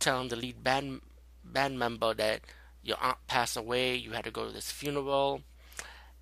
telling 0.00 0.28
the 0.28 0.36
lead 0.36 0.64
band 0.64 1.02
band 1.44 1.78
member 1.78 2.12
that 2.14 2.40
your 2.82 2.96
aunt 3.00 3.18
passed 3.28 3.56
away. 3.56 3.94
You 3.94 4.12
had 4.12 4.24
to 4.24 4.30
go 4.32 4.46
to 4.46 4.52
this 4.52 4.72
funeral, 4.72 5.42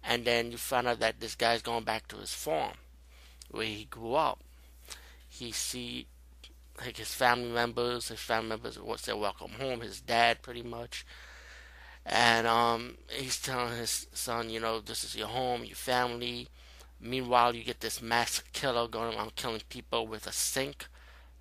and 0.05 0.25
then 0.25 0.51
you 0.51 0.57
find 0.59 0.87
out 0.87 1.01
that 1.01 1.21
this 1.21 1.35
guy's 1.35 1.63
going 1.63 1.85
back 1.85 2.09
to 2.09 2.17
his 2.17 2.35
farm, 2.35 2.75
where 3.51 3.67
he 3.67 3.85
grew 3.85 4.15
up 4.15 4.41
he 5.33 5.51
see 5.51 6.07
like 6.79 6.99
his 6.99 7.15
family 7.15 7.49
members. 7.49 8.09
His 8.09 8.21
family 8.21 8.51
members 8.51 8.79
what's 8.79 9.07
their 9.07 9.17
welcome 9.17 9.53
home. 9.53 9.81
His 9.81 10.01
dad, 10.01 10.43
pretty 10.43 10.63
much, 10.63 11.07
and 12.05 12.47
um, 12.47 12.99
he's 13.09 13.41
telling 13.41 13.77
his 13.77 14.09
son, 14.13 14.51
you 14.51 14.61
know, 14.61 14.81
this 14.81 15.05
is 15.05 15.17
your 15.17 15.29
home, 15.29 15.65
your 15.65 15.77
family. 15.77 16.49
Meanwhile, 17.01 17.57
you 17.57 17.65
get 17.65 17.81
this 17.81 18.03
mass 18.03 18.43
killer 18.53 18.87
going 18.87 19.17
around 19.17 19.35
killing 19.35 19.63
people 19.69 20.07
with 20.07 20.27
a 20.27 20.33
sink, 20.33 20.87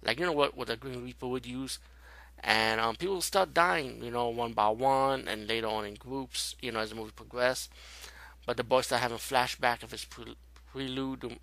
like 0.04 0.20
you 0.20 0.26
know 0.26 0.32
what 0.32 0.56
what 0.56 0.70
a 0.70 0.78
Grim 0.78 1.04
Reaper 1.04 1.28
would 1.28 1.46
use, 1.46 1.78
and 2.40 2.80
um, 2.80 2.96
people 2.96 3.20
start 3.20 3.54
dying, 3.54 4.02
you 4.02 4.10
know, 4.10 4.30
one 4.30 4.54
by 4.54 4.70
one, 4.70 5.28
and 5.28 5.48
later 5.48 5.68
on 5.68 5.86
in 5.86 5.96
groups, 5.96 6.56
you 6.62 6.72
know, 6.72 6.80
as 6.80 6.92
the 6.92 6.96
movie 6.96 7.12
progresses. 7.14 7.68
But 8.52 8.58
the 8.58 8.64
boy 8.66 8.82
start 8.82 9.02
having 9.02 9.18
flashback 9.18 9.82
of 9.82 9.92
his 9.92 10.06
prelude 10.74 11.40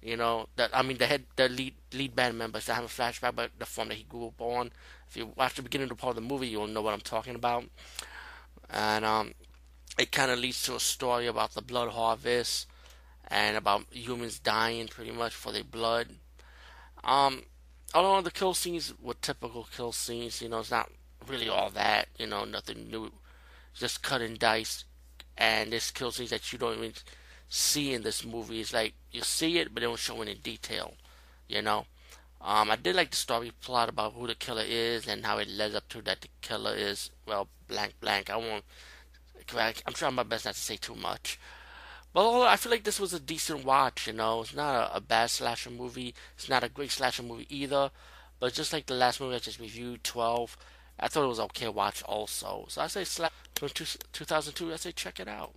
you 0.00 0.16
know 0.16 0.48
that 0.56 0.70
I 0.72 0.80
mean 0.80 0.96
the 0.96 1.04
head 1.04 1.24
the 1.36 1.46
lead 1.46 1.74
lead 1.92 2.16
band 2.16 2.38
members 2.38 2.64
that 2.64 2.72
have 2.72 2.84
a 2.84 2.88
flashback 2.88 3.28
about 3.28 3.50
the 3.58 3.66
form 3.66 3.88
that 3.88 3.98
he 3.98 4.04
grew 4.04 4.28
up 4.28 4.40
on. 4.40 4.72
If 5.06 5.18
you 5.18 5.30
watch 5.36 5.56
the 5.56 5.62
beginning 5.62 5.82
of 5.82 5.88
the 5.90 5.94
part 5.96 6.16
of 6.16 6.22
the 6.22 6.26
movie, 6.26 6.48
you'll 6.48 6.66
know 6.66 6.80
what 6.80 6.94
I'm 6.94 7.02
talking 7.02 7.34
about. 7.34 7.64
And 8.70 9.04
um, 9.04 9.34
it 9.98 10.10
kind 10.10 10.30
of 10.30 10.38
leads 10.38 10.62
to 10.62 10.76
a 10.76 10.80
story 10.80 11.26
about 11.26 11.52
the 11.52 11.60
blood 11.60 11.90
harvest 11.90 12.66
and 13.30 13.54
about 13.54 13.84
humans 13.92 14.38
dying 14.38 14.88
pretty 14.88 15.10
much 15.10 15.34
for 15.34 15.52
their 15.52 15.64
blood. 15.64 16.08
Um, 17.04 17.42
although 17.92 18.22
the 18.22 18.30
kill 18.30 18.54
scenes 18.54 18.94
were 19.02 19.16
typical 19.20 19.68
kill 19.76 19.92
scenes, 19.92 20.40
you 20.40 20.48
know, 20.48 20.60
it's 20.60 20.70
not 20.70 20.90
really 21.26 21.50
all 21.50 21.68
that, 21.68 22.08
you 22.16 22.26
know, 22.26 22.46
nothing 22.46 22.88
new, 22.88 23.12
just 23.74 24.02
cut 24.02 24.22
and 24.22 24.38
dice. 24.38 24.84
And 25.38 25.72
this 25.72 25.90
kill 25.90 26.10
scenes 26.10 26.30
that 26.30 26.52
you 26.52 26.58
don't 26.58 26.76
even 26.76 26.92
see 27.48 27.94
in 27.94 28.02
this 28.02 28.24
movie. 28.24 28.60
It's 28.60 28.74
like 28.74 28.94
you 29.12 29.22
see 29.22 29.58
it, 29.58 29.72
but 29.72 29.80
they 29.80 29.86
don't 29.86 29.98
show 29.98 30.20
any 30.20 30.34
detail. 30.34 30.94
You 31.48 31.62
know. 31.62 31.86
Um, 32.40 32.70
I 32.70 32.76
did 32.76 32.94
like 32.94 33.10
the 33.10 33.16
story 33.16 33.52
plot 33.60 33.88
about 33.88 34.12
who 34.12 34.26
the 34.26 34.34
killer 34.34 34.62
is 34.64 35.08
and 35.08 35.26
how 35.26 35.38
it 35.38 35.48
led 35.48 35.74
up 35.74 35.88
to 35.88 36.02
that 36.02 36.20
the 36.20 36.28
killer 36.40 36.74
is 36.76 37.10
well 37.26 37.48
blank 37.66 37.94
blank. 38.00 38.30
I 38.30 38.36
won't. 38.36 38.64
I'm 39.54 39.94
trying 39.94 40.14
my 40.14 40.24
best 40.24 40.44
not 40.44 40.54
to 40.54 40.60
say 40.60 40.76
too 40.76 40.94
much. 40.94 41.38
But 42.12 42.46
I 42.46 42.56
feel 42.56 42.70
like 42.70 42.84
this 42.84 43.00
was 43.00 43.12
a 43.12 43.20
decent 43.20 43.64
watch. 43.64 44.06
You 44.06 44.12
know, 44.12 44.42
it's 44.42 44.54
not 44.54 44.90
a, 44.90 44.96
a 44.96 45.00
bad 45.00 45.30
slasher 45.30 45.70
movie. 45.70 46.14
It's 46.36 46.48
not 46.48 46.64
a 46.64 46.68
great 46.68 46.90
slasher 46.90 47.22
movie 47.22 47.46
either. 47.48 47.90
But 48.40 48.54
just 48.54 48.72
like 48.72 48.86
the 48.86 48.94
last 48.94 49.20
movie 49.20 49.36
I 49.36 49.38
just 49.38 49.58
reviewed, 49.60 50.04
12, 50.04 50.56
I 51.00 51.08
thought 51.08 51.24
it 51.24 51.28
was 51.28 51.40
okay 51.40 51.68
watch 51.68 52.02
also. 52.02 52.66
So 52.68 52.82
I 52.82 52.88
say 52.88 53.04
Slash 53.04 53.30
from 53.54 53.68
2002. 53.68 54.72
I 54.72 54.76
say 54.76 54.92
check 54.92 55.20
it 55.20 55.28
out. 55.28 55.54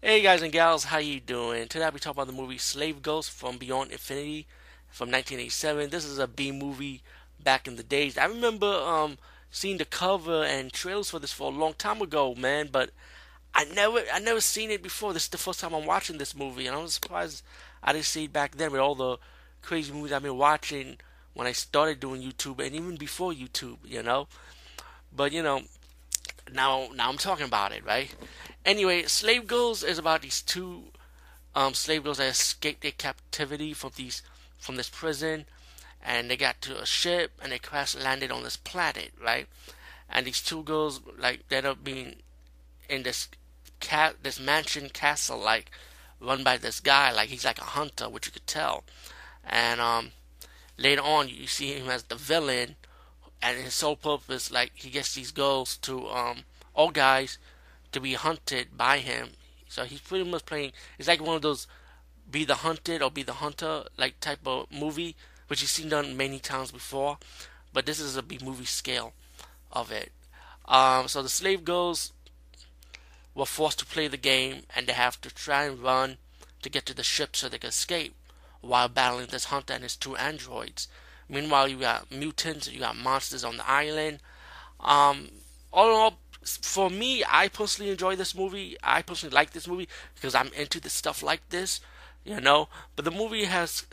Hey 0.00 0.20
guys 0.20 0.42
and 0.42 0.52
gals, 0.52 0.84
how 0.84 0.98
you 0.98 1.20
doing? 1.20 1.68
Today 1.68 1.84
I'll 1.84 1.92
be 1.92 2.00
talking 2.00 2.20
about 2.20 2.26
the 2.26 2.40
movie 2.40 2.58
Slave 2.58 3.02
Girls 3.02 3.28
from 3.28 3.56
Beyond 3.56 3.92
Infinity 3.92 4.48
from 4.88 5.10
1987. 5.10 5.90
This 5.90 6.04
is 6.04 6.18
a 6.18 6.26
B 6.26 6.50
movie 6.50 7.02
back 7.42 7.68
in 7.68 7.76
the 7.76 7.84
days. 7.84 8.18
I 8.18 8.24
remember 8.24 8.66
um, 8.66 9.18
seeing 9.50 9.78
the 9.78 9.84
cover 9.84 10.42
and 10.42 10.72
trailers 10.72 11.10
for 11.10 11.20
this 11.20 11.32
for 11.32 11.52
a 11.52 11.54
long 11.54 11.74
time 11.74 12.02
ago, 12.02 12.34
man, 12.34 12.68
but 12.72 12.90
I 13.54 13.64
never 13.64 14.02
I 14.12 14.18
never 14.18 14.40
seen 14.40 14.72
it 14.72 14.82
before. 14.82 15.12
This 15.12 15.24
is 15.24 15.28
the 15.28 15.38
first 15.38 15.60
time 15.60 15.72
I'm 15.72 15.86
watching 15.86 16.18
this 16.18 16.34
movie, 16.34 16.66
and 16.66 16.76
I 16.76 16.82
was 16.82 16.94
surprised 16.94 17.44
I 17.82 17.92
didn't 17.92 18.06
see 18.06 18.24
it 18.24 18.32
back 18.32 18.56
then 18.56 18.72
with 18.72 18.80
all 18.80 18.96
the 18.96 19.18
crazy 19.62 19.92
movies 19.92 20.12
I've 20.12 20.22
been 20.22 20.36
watching 20.36 20.96
when 21.34 21.46
I 21.46 21.52
started 21.52 22.00
doing 22.00 22.22
YouTube 22.22 22.64
and 22.64 22.74
even 22.74 22.96
before 22.96 23.32
YouTube, 23.32 23.78
you 23.84 24.02
know. 24.02 24.28
But 25.14 25.32
you 25.32 25.42
know, 25.42 25.62
now 26.52 26.88
now 26.94 27.08
I'm 27.08 27.18
talking 27.18 27.46
about 27.46 27.72
it, 27.72 27.84
right? 27.84 28.14
Anyway, 28.64 29.04
Slave 29.04 29.46
Girls 29.46 29.82
is 29.82 29.98
about 29.98 30.22
these 30.22 30.42
two 30.42 30.84
um, 31.54 31.74
slave 31.74 32.04
girls 32.04 32.18
that 32.18 32.28
escaped 32.28 32.82
their 32.82 32.92
captivity 32.92 33.72
from 33.72 33.92
these 33.96 34.22
from 34.58 34.76
this 34.76 34.88
prison, 34.88 35.46
and 36.02 36.30
they 36.30 36.36
got 36.36 36.60
to 36.62 36.80
a 36.80 36.86
ship 36.86 37.32
and 37.42 37.52
they 37.52 37.58
crash 37.58 37.94
landed 37.94 38.30
on 38.30 38.42
this 38.42 38.56
planet, 38.56 39.12
right? 39.22 39.46
And 40.08 40.26
these 40.26 40.42
two 40.42 40.62
girls 40.62 41.00
like 41.18 41.40
end 41.50 41.66
up 41.66 41.82
being 41.82 42.16
in 42.88 43.02
this 43.02 43.28
cat 43.80 44.16
this 44.22 44.38
mansion 44.38 44.88
castle 44.88 45.38
like 45.38 45.70
run 46.20 46.44
by 46.44 46.56
this 46.56 46.78
guy 46.78 47.10
like 47.10 47.28
he's 47.28 47.44
like 47.44 47.58
a 47.60 47.64
hunter, 47.64 48.08
which 48.08 48.26
you 48.26 48.32
could 48.32 48.46
tell, 48.46 48.84
and 49.44 49.80
um 49.80 50.12
later 50.78 51.02
on 51.02 51.28
you 51.28 51.46
see 51.46 51.72
him 51.74 51.88
as 51.88 52.04
the 52.04 52.16
villain, 52.16 52.76
and 53.42 53.58
his 53.58 53.74
sole 53.74 53.96
purpose 53.96 54.50
like 54.50 54.72
he 54.74 54.90
gets 54.90 55.14
these 55.14 55.32
girls 55.32 55.76
to 55.78 56.08
um 56.08 56.44
all 56.74 56.90
guys 56.90 57.38
to 57.92 58.00
be 58.00 58.14
hunted 58.14 58.76
by 58.76 58.98
him. 58.98 59.30
So 59.68 59.84
he's 59.84 60.00
pretty 60.00 60.28
much 60.28 60.46
playing. 60.46 60.72
It's 60.98 61.08
like 61.08 61.20
one 61.20 61.36
of 61.36 61.42
those 61.42 61.66
be 62.30 62.44
the 62.44 62.56
hunted 62.56 63.02
or 63.02 63.10
be 63.10 63.22
the 63.22 63.34
hunter 63.34 63.84
like 63.96 64.20
type 64.20 64.46
of 64.46 64.70
movie, 64.70 65.16
which 65.48 65.60
you've 65.60 65.70
seen 65.70 65.88
done 65.88 66.16
many 66.16 66.38
times 66.38 66.70
before. 66.70 67.18
But 67.72 67.86
this 67.86 68.00
is 68.00 68.16
a 68.16 68.22
B 68.22 68.38
movie 68.42 68.64
scale 68.64 69.12
of 69.70 69.90
it. 69.90 70.12
Um, 70.66 71.08
so 71.08 71.22
the 71.22 71.28
slave 71.28 71.64
girls 71.64 72.12
were 73.34 73.46
forced 73.46 73.78
to 73.80 73.86
play 73.86 74.08
the 74.08 74.16
game, 74.16 74.62
and 74.76 74.86
they 74.86 74.92
have 74.92 75.20
to 75.22 75.34
try 75.34 75.64
and 75.64 75.82
run 75.82 76.18
to 76.60 76.68
get 76.68 76.86
to 76.86 76.94
the 76.94 77.02
ship 77.02 77.34
so 77.34 77.48
they 77.48 77.58
can 77.58 77.68
escape 77.68 78.14
while 78.62 78.88
battling 78.88 79.26
this 79.26 79.46
hunter 79.46 79.74
and 79.74 79.82
his 79.82 79.96
two 79.96 80.16
androids. 80.16 80.88
Meanwhile, 81.28 81.68
you 81.68 81.78
got 81.78 82.10
mutants, 82.10 82.70
you 82.70 82.80
got 82.80 82.96
monsters 82.96 83.44
on 83.44 83.58
the 83.58 83.68
island. 83.68 84.20
Um, 84.80 85.28
all 85.72 85.88
in 85.88 85.96
all, 85.96 86.18
for 86.44 86.90
me, 86.90 87.24
I 87.28 87.48
personally 87.48 87.90
enjoy 87.90 88.16
this 88.16 88.34
movie. 88.34 88.76
I 88.82 89.02
personally 89.02 89.34
like 89.34 89.52
this 89.52 89.68
movie 89.68 89.88
because 90.14 90.34
I'm 90.34 90.52
into 90.54 90.80
the 90.80 90.90
stuff 90.90 91.22
like 91.22 91.48
this, 91.50 91.80
you 92.24 92.40
know. 92.40 92.68
But 92.96 93.04
the 93.04 93.10
movie 93.10 93.44
has, 93.44 93.86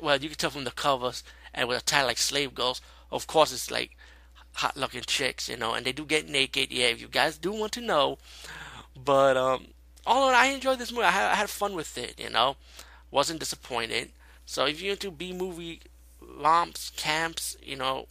well, 0.00 0.18
you 0.18 0.28
can 0.28 0.38
tell 0.38 0.50
from 0.50 0.64
the 0.64 0.70
covers 0.70 1.22
and 1.54 1.68
with 1.68 1.78
a 1.78 1.84
title 1.84 2.08
like 2.08 2.18
Slave 2.18 2.54
Girls, 2.54 2.80
of 3.10 3.26
course, 3.26 3.52
it's 3.52 3.70
like 3.70 3.96
hot 4.54 4.76
looking 4.76 5.02
chicks, 5.02 5.48
you 5.48 5.56
know, 5.56 5.74
and 5.74 5.84
they 5.86 5.92
do 5.92 6.04
get 6.04 6.28
naked. 6.28 6.72
Yeah, 6.72 6.86
if 6.86 7.00
you 7.00 7.08
guys 7.08 7.38
do 7.38 7.52
want 7.52 7.72
to 7.72 7.80
know. 7.80 8.18
But, 8.96 9.36
um, 9.36 9.66
all 10.06 10.28
in 10.28 10.34
all, 10.34 10.40
I 10.40 10.46
enjoyed 10.46 10.78
this 10.78 10.90
movie. 10.90 11.04
I 11.04 11.10
had, 11.10 11.30
I 11.30 11.34
had 11.36 11.50
fun 11.50 11.74
with 11.74 11.96
it, 11.96 12.18
you 12.18 12.30
know. 12.30 12.56
Wasn't 13.12 13.38
disappointed. 13.38 14.10
So 14.44 14.66
if 14.66 14.82
you're 14.82 14.92
into 14.94 15.12
B 15.12 15.32
movie 15.32 15.82
romps, 16.20 16.90
camps, 16.96 17.56
you 17.62 17.76
know, 17.76 18.08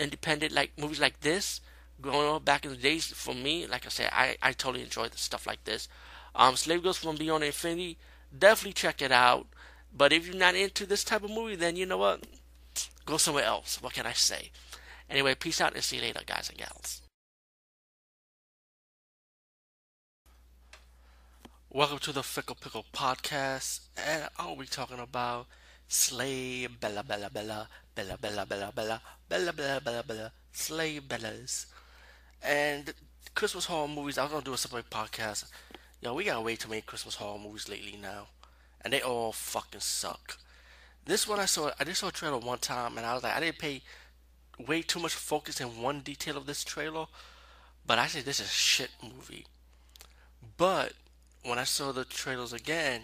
independent 0.00 0.52
like 0.52 0.72
movies 0.76 1.00
like 1.00 1.20
this, 1.20 1.60
growing 2.00 2.34
up 2.34 2.44
back 2.44 2.64
in 2.64 2.72
the 2.72 2.76
days, 2.76 3.06
for 3.06 3.34
me, 3.34 3.66
like 3.66 3.86
I 3.86 3.90
said, 3.90 4.08
I, 4.10 4.36
I 4.42 4.52
totally 4.52 4.82
enjoy 4.82 5.08
the 5.08 5.18
stuff 5.18 5.46
like 5.46 5.62
this. 5.64 5.86
Um, 6.34 6.56
Slave 6.56 6.82
Girls 6.82 6.96
from 6.96 7.16
Beyond 7.16 7.44
Infinity, 7.44 7.98
definitely 8.36 8.72
check 8.72 9.02
it 9.02 9.12
out. 9.12 9.46
But 9.94 10.12
if 10.12 10.26
you're 10.26 10.34
not 10.34 10.54
into 10.54 10.86
this 10.86 11.04
type 11.04 11.22
of 11.22 11.30
movie, 11.30 11.54
then 11.54 11.76
you 11.76 11.84
know 11.84 11.98
what? 11.98 12.24
Go 13.04 13.18
somewhere 13.18 13.44
else. 13.44 13.82
What 13.82 13.92
can 13.92 14.06
I 14.06 14.14
say? 14.14 14.50
Anyway, 15.10 15.34
peace 15.34 15.60
out 15.60 15.74
and 15.74 15.84
see 15.84 15.96
you 15.96 16.02
later, 16.02 16.22
guys 16.26 16.48
and 16.48 16.56
gals. 16.56 17.01
Welcome 21.74 22.00
to 22.00 22.12
the 22.12 22.22
Fickle 22.22 22.54
Pickle 22.54 22.84
Podcast, 22.92 23.80
and 23.96 24.28
I'll 24.36 24.56
be 24.56 24.66
talking 24.66 24.98
about 24.98 25.46
Slay 25.88 26.66
Bella 26.66 27.02
Bella 27.02 27.30
Bella 27.32 27.66
Bella 27.94 28.18
Bella 28.20 28.44
Bella 28.44 28.72
Bella 28.74 29.00
Bella 29.26 29.52
Bella 29.54 29.80
Bella 29.80 30.02
Bella 30.02 30.32
Slay 30.52 31.00
Bellas. 31.00 31.64
And 32.42 32.92
Christmas 33.34 33.64
horror 33.64 33.88
movies, 33.88 34.18
I 34.18 34.24
was 34.24 34.32
gonna 34.32 34.44
do 34.44 34.52
a 34.52 34.58
separate 34.58 34.90
podcast. 34.90 35.46
Yo, 36.02 36.12
we 36.12 36.24
got 36.24 36.44
way 36.44 36.56
too 36.56 36.68
many 36.68 36.82
Christmas 36.82 37.14
horror 37.14 37.38
movies 37.38 37.70
lately 37.70 37.98
now, 37.98 38.26
and 38.82 38.92
they 38.92 39.00
all 39.00 39.32
fucking 39.32 39.80
suck. 39.80 40.36
This 41.06 41.26
one 41.26 41.40
I 41.40 41.46
saw, 41.46 41.70
I 41.80 41.84
just 41.84 42.00
saw 42.00 42.08
a 42.08 42.12
trailer 42.12 42.36
one 42.36 42.58
time, 42.58 42.98
and 42.98 43.06
I 43.06 43.14
was 43.14 43.22
like, 43.22 43.34
I 43.34 43.40
didn't 43.40 43.58
pay 43.58 43.80
way 44.58 44.82
too 44.82 45.00
much 45.00 45.14
focus 45.14 45.58
in 45.58 45.80
one 45.80 46.00
detail 46.00 46.36
of 46.36 46.44
this 46.44 46.64
trailer, 46.64 47.06
but 47.86 47.98
I 47.98 48.08
said 48.08 48.26
this 48.26 48.40
is 48.40 48.48
a 48.48 48.50
shit 48.50 48.90
movie. 49.02 49.46
But 50.58 50.92
when 51.44 51.58
I 51.58 51.64
saw 51.64 51.92
the 51.92 52.04
trailers 52.04 52.52
again, 52.52 53.02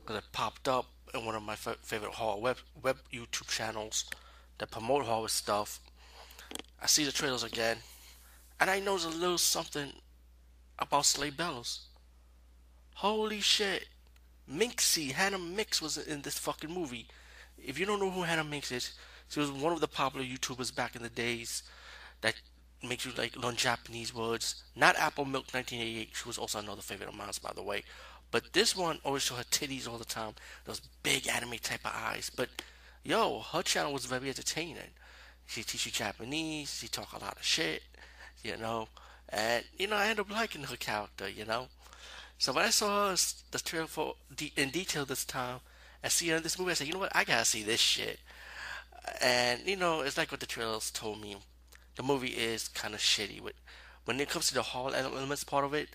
because 0.00 0.16
it 0.16 0.32
popped 0.32 0.68
up 0.68 0.86
in 1.14 1.24
one 1.24 1.34
of 1.34 1.42
my 1.42 1.54
f- 1.54 1.78
favorite 1.82 2.12
horror 2.12 2.40
web 2.40 2.58
web 2.82 2.98
YouTube 3.12 3.48
channels 3.48 4.04
that 4.58 4.70
promote 4.70 5.04
horror 5.04 5.28
stuff, 5.28 5.80
I 6.80 6.86
see 6.86 7.04
the 7.04 7.12
trailers 7.12 7.42
again 7.42 7.78
and 8.60 8.70
I 8.70 8.80
know 8.80 8.96
there's 8.96 9.04
a 9.04 9.18
little 9.18 9.38
something 9.38 9.92
about 10.78 11.06
Slay 11.06 11.30
Bellas. 11.30 11.80
Holy 12.94 13.40
shit. 13.40 13.86
Minxie, 14.50 15.12
Hannah 15.12 15.38
Minx 15.38 15.82
was 15.82 15.98
in 15.98 16.22
this 16.22 16.38
fucking 16.38 16.72
movie. 16.72 17.08
If 17.58 17.78
you 17.78 17.86
don't 17.86 18.00
know 18.00 18.10
who 18.10 18.22
Hannah 18.22 18.44
Minx 18.44 18.70
is, 18.70 18.92
she 19.28 19.40
was 19.40 19.50
one 19.50 19.72
of 19.72 19.80
the 19.80 19.88
popular 19.88 20.24
YouTubers 20.24 20.74
back 20.74 20.94
in 20.94 21.02
the 21.02 21.08
days 21.08 21.64
that 22.20 22.34
makes 22.82 23.04
you 23.04 23.12
like 23.16 23.36
learn 23.36 23.56
Japanese 23.56 24.14
words. 24.14 24.62
Not 24.74 24.96
Apple 24.96 25.24
Milk 25.24 25.46
1988. 25.52 26.10
She 26.14 26.28
was 26.28 26.38
also 26.38 26.58
another 26.58 26.82
favorite 26.82 27.08
of 27.08 27.14
mine, 27.14 27.30
by 27.42 27.52
the 27.54 27.62
way. 27.62 27.84
But 28.30 28.52
this 28.52 28.76
one 28.76 28.98
always 29.04 29.22
showed 29.22 29.36
her 29.36 29.44
titties 29.44 29.88
all 29.88 29.98
the 29.98 30.04
time. 30.04 30.34
Those 30.64 30.80
big 31.02 31.28
anime 31.28 31.58
type 31.62 31.84
of 31.84 31.92
eyes. 31.94 32.30
But 32.34 32.48
yo, 33.04 33.40
her 33.52 33.62
channel 33.62 33.92
was 33.92 34.06
very 34.06 34.28
entertaining. 34.28 34.92
She 35.46 35.62
teach 35.62 35.86
you 35.86 35.92
Japanese. 35.92 36.78
She 36.80 36.88
talk 36.88 37.12
a 37.12 37.22
lot 37.24 37.36
of 37.36 37.44
shit 37.44 37.82
you 38.46 38.56
know. 38.56 38.88
And, 39.28 39.64
you 39.76 39.86
know, 39.88 39.96
I 39.96 40.08
end 40.08 40.20
up 40.20 40.30
liking 40.30 40.62
her 40.64 40.76
character, 40.76 41.28
you 41.28 41.44
know. 41.44 41.66
So 42.38 42.52
when 42.52 42.64
I 42.64 42.70
saw 42.70 43.10
her, 43.10 43.16
the 43.50 43.58
trailer 43.58 43.86
for 43.86 44.14
in 44.56 44.70
detail 44.70 45.04
this 45.04 45.24
time, 45.24 45.60
and 46.02 46.12
see 46.12 46.30
in 46.30 46.42
this 46.42 46.58
movie, 46.58 46.70
I 46.70 46.74
said, 46.74 46.86
you 46.86 46.92
know 46.92 47.00
what, 47.00 47.16
I 47.16 47.24
gotta 47.24 47.44
see 47.44 47.62
this 47.62 47.80
shit. 47.80 48.20
And 49.20 49.60
you 49.66 49.76
know, 49.76 50.02
it's 50.02 50.16
like 50.16 50.30
what 50.30 50.40
the 50.40 50.46
trailers 50.46 50.90
told 50.90 51.20
me. 51.20 51.36
The 51.96 52.02
movie 52.02 52.28
is 52.28 52.68
kind 52.68 52.94
of 52.94 53.00
shitty. 53.00 53.40
When 54.04 54.20
it 54.20 54.28
comes 54.28 54.48
to 54.48 54.54
the 54.54 54.62
horror 54.62 54.94
elements 54.94 55.44
part 55.44 55.64
of 55.64 55.74
it, 55.74 55.88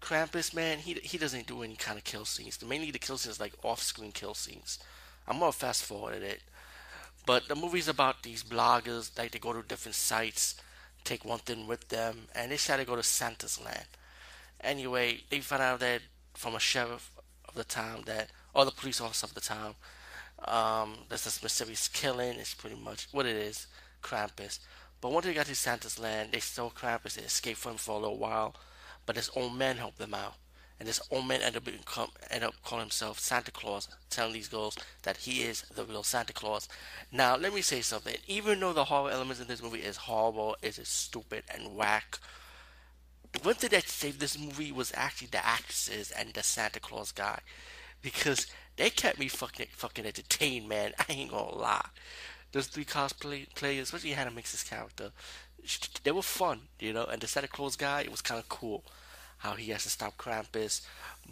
Krampus, 0.00 0.54
man, 0.54 0.78
he 0.78 0.94
he 0.94 1.18
doesn't 1.18 1.46
do 1.46 1.62
any 1.62 1.76
kind 1.76 1.98
of 1.98 2.04
kill 2.04 2.24
scenes. 2.24 2.62
Mainly 2.62 2.90
the 2.90 2.98
kill 2.98 3.16
scenes 3.16 3.40
like 3.40 3.54
off-screen 3.62 4.12
kill 4.12 4.34
scenes. 4.34 4.78
I'm 5.26 5.38
gonna 5.38 5.52
fast 5.52 5.84
forward 5.84 6.22
it. 6.22 6.42
But 7.24 7.48
the 7.48 7.56
movie's 7.56 7.88
about 7.88 8.22
these 8.22 8.44
bloggers, 8.44 9.16
like 9.18 9.32
they 9.32 9.38
go 9.38 9.52
to 9.52 9.66
different 9.66 9.96
sites, 9.96 10.54
take 11.02 11.24
one 11.24 11.40
thing 11.40 11.66
with 11.66 11.88
them, 11.88 12.28
and 12.34 12.52
they 12.52 12.56
try 12.56 12.76
to 12.76 12.84
go 12.84 12.94
to 12.94 13.02
Santa's 13.02 13.60
land. 13.60 13.86
Anyway, 14.60 15.22
they 15.30 15.40
find 15.40 15.62
out 15.62 15.80
that 15.80 16.02
from 16.34 16.54
a 16.54 16.60
sheriff 16.60 17.10
of 17.48 17.54
the 17.54 17.64
town 17.64 18.02
that, 18.06 18.30
or 18.54 18.64
the 18.64 18.70
police 18.70 19.00
officer 19.00 19.26
of 19.26 19.34
the 19.34 19.40
town, 19.40 19.74
um, 20.44 20.94
there's 21.08 21.24
this 21.24 21.42
mysterious 21.42 21.88
killing. 21.88 22.38
It's 22.38 22.54
pretty 22.54 22.76
much 22.76 23.08
what 23.10 23.26
it 23.26 23.36
is, 23.36 23.66
Krampus. 24.02 24.60
But 25.00 25.12
once 25.12 25.26
they 25.26 25.34
got 25.34 25.46
to 25.46 25.54
Santa's 25.54 25.98
land, 25.98 26.30
they 26.32 26.40
stole 26.40 26.70
Krampus. 26.70 27.14
They 27.14 27.22
escaped 27.22 27.58
from 27.58 27.72
him 27.72 27.78
for 27.78 27.96
a 27.96 28.00
little 28.00 28.18
while, 28.18 28.54
but 29.04 29.16
this 29.16 29.30
old 29.34 29.54
man 29.54 29.76
helped 29.76 29.98
them 29.98 30.14
out. 30.14 30.34
And 30.78 30.86
this 30.86 31.00
old 31.10 31.26
man 31.26 31.40
ended 31.40 31.56
up, 31.56 31.64
become, 31.64 32.10
ended 32.30 32.48
up 32.48 32.54
calling 32.62 32.84
himself 32.84 33.18
Santa 33.18 33.50
Claus, 33.50 33.88
telling 34.10 34.34
these 34.34 34.48
girls 34.48 34.76
that 35.04 35.16
he 35.18 35.42
is 35.42 35.62
the 35.74 35.84
real 35.84 36.02
Santa 36.02 36.34
Claus. 36.34 36.68
Now, 37.10 37.36
let 37.36 37.54
me 37.54 37.62
say 37.62 37.80
something. 37.80 38.16
Even 38.26 38.60
though 38.60 38.74
the 38.74 38.84
horror 38.84 39.10
elements 39.10 39.40
in 39.40 39.48
this 39.48 39.62
movie 39.62 39.78
is 39.78 39.96
horrible, 39.96 40.56
is 40.60 40.78
stupid 40.84 41.44
and 41.52 41.74
whack, 41.74 42.18
the 43.32 43.38
one 43.40 43.54
thing 43.54 43.70
that 43.70 43.88
saved 43.88 44.20
this 44.20 44.38
movie 44.38 44.72
was 44.72 44.92
actually 44.94 45.28
the 45.28 45.44
actresses 45.44 46.10
and 46.10 46.32
the 46.34 46.42
Santa 46.42 46.80
Claus 46.80 47.10
guy, 47.12 47.40
because 48.02 48.46
they 48.76 48.90
kept 48.90 49.18
me 49.18 49.28
fucking 49.28 49.68
fucking 49.72 50.06
entertained, 50.06 50.68
man. 50.68 50.92
I 50.98 51.12
ain't 51.12 51.30
gonna 51.30 51.54
lie. 51.54 51.88
Those 52.52 52.66
three 52.68 52.84
cosplay 52.84 53.52
players, 53.54 53.84
especially 53.84 54.10
Hannah 54.10 54.30
Minx's 54.30 54.62
character, 54.62 55.10
they 56.04 56.12
were 56.12 56.22
fun, 56.22 56.60
you 56.78 56.92
know. 56.92 57.04
And 57.04 57.20
the 57.20 57.26
Santa 57.26 57.48
Claus 57.48 57.76
guy, 57.76 58.02
it 58.02 58.10
was 58.10 58.22
kind 58.22 58.40
of 58.40 58.48
cool 58.48 58.84
how 59.38 59.54
he 59.54 59.70
has 59.70 59.82
to 59.82 59.90
stop 59.90 60.16
Krampus, 60.16 60.80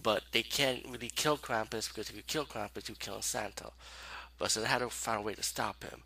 but 0.03 0.23
they 0.33 0.43
can't 0.43 0.85
really 0.89 1.11
kill 1.15 1.39
Krampus 1.39 1.89
because 1.89 2.11
if 2.11 2.17
you 2.17 2.23
kill 2.27 2.45
Krampus, 2.45 2.89
you 2.89 2.95
kill 2.95 3.23
Santa. 3.23 3.71
But 4.39 4.51
so 4.51 4.61
they 4.61 4.67
had 4.67 4.79
to 4.79 4.91
find 4.91 5.21
a 5.21 5.23
way 5.23 5.35
to 5.35 5.43
stop 5.43 5.83
him. 5.83 6.03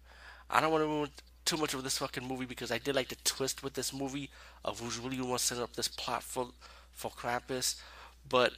I 0.51 0.61
don't 0.61 0.71
want 0.71 0.83
to 0.83 0.89
ruin 0.89 1.11
too 1.45 1.57
much 1.57 1.75
of 1.75 1.83
this 1.83 1.99
fucking 1.99 2.27
movie 2.27 2.45
because 2.45 2.71
I 2.71 2.79
did 2.79 2.95
like 2.95 3.09
the 3.09 3.17
twist 3.25 3.63
with 3.63 3.75
this 3.75 3.93
movie 3.93 4.31
of 4.65 4.81
who's 4.81 4.99
really 4.99 5.17
going 5.17 5.33
to 5.33 5.39
set 5.39 5.59
up 5.59 5.75
this 5.75 5.89
plot 5.89 6.23
for 6.23 6.49
for 6.93 7.11
Krampus. 7.11 7.81
But 8.29 8.53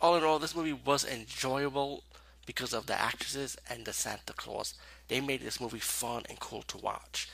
all 0.00 0.16
in 0.16 0.24
all, 0.24 0.38
this 0.38 0.56
movie 0.56 0.72
was 0.72 1.04
enjoyable 1.04 2.02
because 2.54 2.74
of 2.74 2.84
the 2.84 3.00
actresses 3.00 3.56
and 3.70 3.86
the 3.86 3.94
Santa 3.94 4.34
Claus. 4.34 4.74
They 5.08 5.22
made 5.22 5.40
this 5.40 5.58
movie 5.58 5.78
fun 5.78 6.24
and 6.28 6.38
cool 6.38 6.60
to 6.64 6.76
watch. 6.76 7.30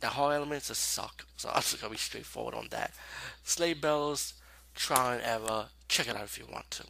The 0.00 0.08
horror 0.08 0.34
elements, 0.34 0.68
just 0.68 0.90
suck. 0.90 1.24
So 1.38 1.48
I'm 1.48 1.62
just 1.62 1.80
gonna 1.80 1.92
be 1.92 1.96
straightforward 1.96 2.54
on 2.54 2.68
that. 2.70 2.92
Slay 3.44 3.72
Belles, 3.72 4.34
trial 4.74 5.12
and 5.12 5.22
error. 5.24 5.68
Check 5.88 6.08
it 6.08 6.16
out 6.16 6.24
if 6.24 6.38
you 6.38 6.44
want 6.52 6.70
to. 6.72 6.84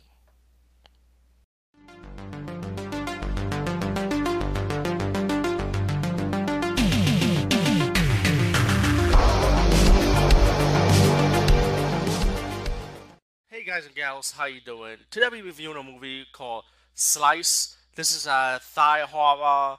Hey 13.48 13.62
guys 13.64 13.87
and 13.87 13.94
gals, 13.94 14.33
how 14.33 14.46
you 14.46 14.61
doing? 14.61 14.96
Today 15.12 15.29
we're 15.31 15.44
reviewing 15.44 15.77
a 15.77 15.83
movie 15.85 16.27
called 16.33 16.64
Slice. 16.94 17.76
This 17.94 18.14
is 18.14 18.26
a 18.26 18.61
Thai 18.74 19.00
horror 19.00 19.78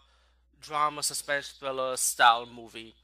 drama 0.61 1.03
suspense 1.03 1.49
thriller 1.49 1.95
style 1.95 2.45
movie. 2.45 2.95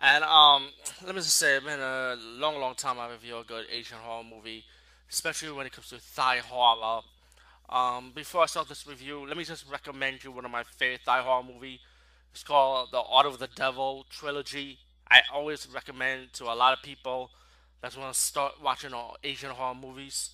And 0.00 0.24
um, 0.24 0.68
let 1.04 1.14
me 1.14 1.20
just 1.20 1.36
say, 1.36 1.56
it's 1.56 1.64
been 1.64 1.80
a 1.80 2.16
long, 2.18 2.58
long 2.58 2.74
time 2.74 2.98
I 2.98 3.10
review 3.10 3.38
a 3.38 3.44
good 3.44 3.66
Asian 3.70 3.98
horror 3.98 4.24
movie, 4.24 4.64
especially 5.10 5.52
when 5.52 5.66
it 5.66 5.72
comes 5.72 5.88
to 5.90 5.98
Thai 6.16 6.38
horror. 6.38 7.02
Um, 7.68 8.12
before 8.14 8.42
I 8.42 8.46
start 8.46 8.68
this 8.68 8.86
review, 8.86 9.26
let 9.26 9.36
me 9.36 9.44
just 9.44 9.70
recommend 9.70 10.24
you 10.24 10.32
one 10.32 10.44
of 10.44 10.50
my 10.50 10.62
favorite 10.62 11.00
Thai 11.04 11.20
horror 11.20 11.42
movie. 11.42 11.80
It's 12.32 12.42
called 12.42 12.90
The 12.92 12.98
Order 12.98 13.28
of 13.28 13.38
the 13.38 13.48
Devil 13.54 14.06
trilogy. 14.10 14.78
I 15.10 15.20
always 15.32 15.68
recommend 15.72 16.32
to 16.34 16.44
a 16.44 16.54
lot 16.54 16.76
of 16.76 16.82
people 16.82 17.30
that 17.82 17.96
want 17.96 18.12
to 18.12 18.18
start 18.18 18.54
watching 18.62 18.92
all 18.92 19.16
Asian 19.22 19.50
horror 19.50 19.74
movies. 19.74 20.30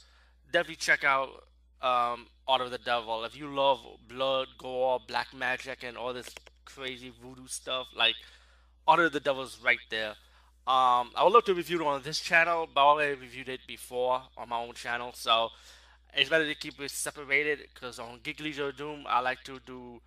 Definitely 0.53 0.77
check 0.77 1.05
out 1.05 1.45
um, 1.85 2.27
Order 2.49 2.65
of 2.65 2.71
the 2.71 2.79
Devil. 2.79 3.25
If 3.25 3.37
you 3.37 3.55
love 3.55 3.81
blood, 4.09 4.49
gore, 4.59 5.01
black 5.07 5.35
magic, 5.35 5.85
and 5.85 5.97
all 5.97 6.13
this 6.13 6.31
crazy 6.65 7.13
voodoo 7.23 7.47
stuff, 7.47 7.89
like 7.95 8.15
Order 8.89 9.05
of 9.05 9.13
the 9.13 9.21
Devil's 9.21 9.61
right 9.63 9.79
there. 9.91 10.15
Um, 10.67 11.11
I 11.15 11.23
would 11.23 11.35
love 11.35 11.45
to 11.45 11.55
review 11.55 11.83
it 11.83 11.87
on 11.87 12.03
this 12.03 12.21
channel, 12.21 12.67
but 12.73 12.81
I 12.81 12.85
already 12.85 13.21
reviewed 13.21 13.51
it 13.51 13.61
before 13.67 14.23
on 14.39 14.49
my 14.49 14.59
own 14.59 14.73
channel, 14.73 15.13
so 15.13 15.51
it's 16.15 16.31
better 16.31 16.47
to 16.47 16.55
keep 16.55 16.81
it 16.81 16.91
separated 16.91 17.59
because 17.75 17.99
on 17.99 18.21
Geek 18.23 18.41
Leisure 18.41 18.73
Doom, 18.73 19.05
I 19.07 19.21
like 19.21 19.45
to 19.45 19.61
do 19.67 20.01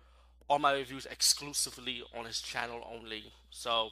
all 0.48 0.58
my 0.58 0.72
reviews 0.72 1.06
exclusively 1.06 2.02
on 2.16 2.24
his 2.24 2.40
channel 2.40 2.80
only. 2.92 3.32
So, 3.50 3.90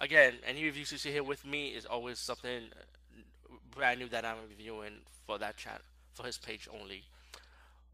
again, 0.00 0.34
any 0.44 0.64
reviews 0.64 0.90
you 0.90 0.98
see 0.98 1.12
here 1.12 1.22
with 1.22 1.44
me 1.44 1.68
is 1.68 1.84
always 1.84 2.18
something 2.18 2.62
brand 3.70 4.00
new 4.00 4.08
that 4.08 4.24
I'm 4.24 4.36
reviewing 4.48 5.02
for 5.26 5.38
that 5.38 5.56
channel, 5.56 5.82
for 6.14 6.26
his 6.26 6.38
page 6.38 6.68
only. 6.80 7.04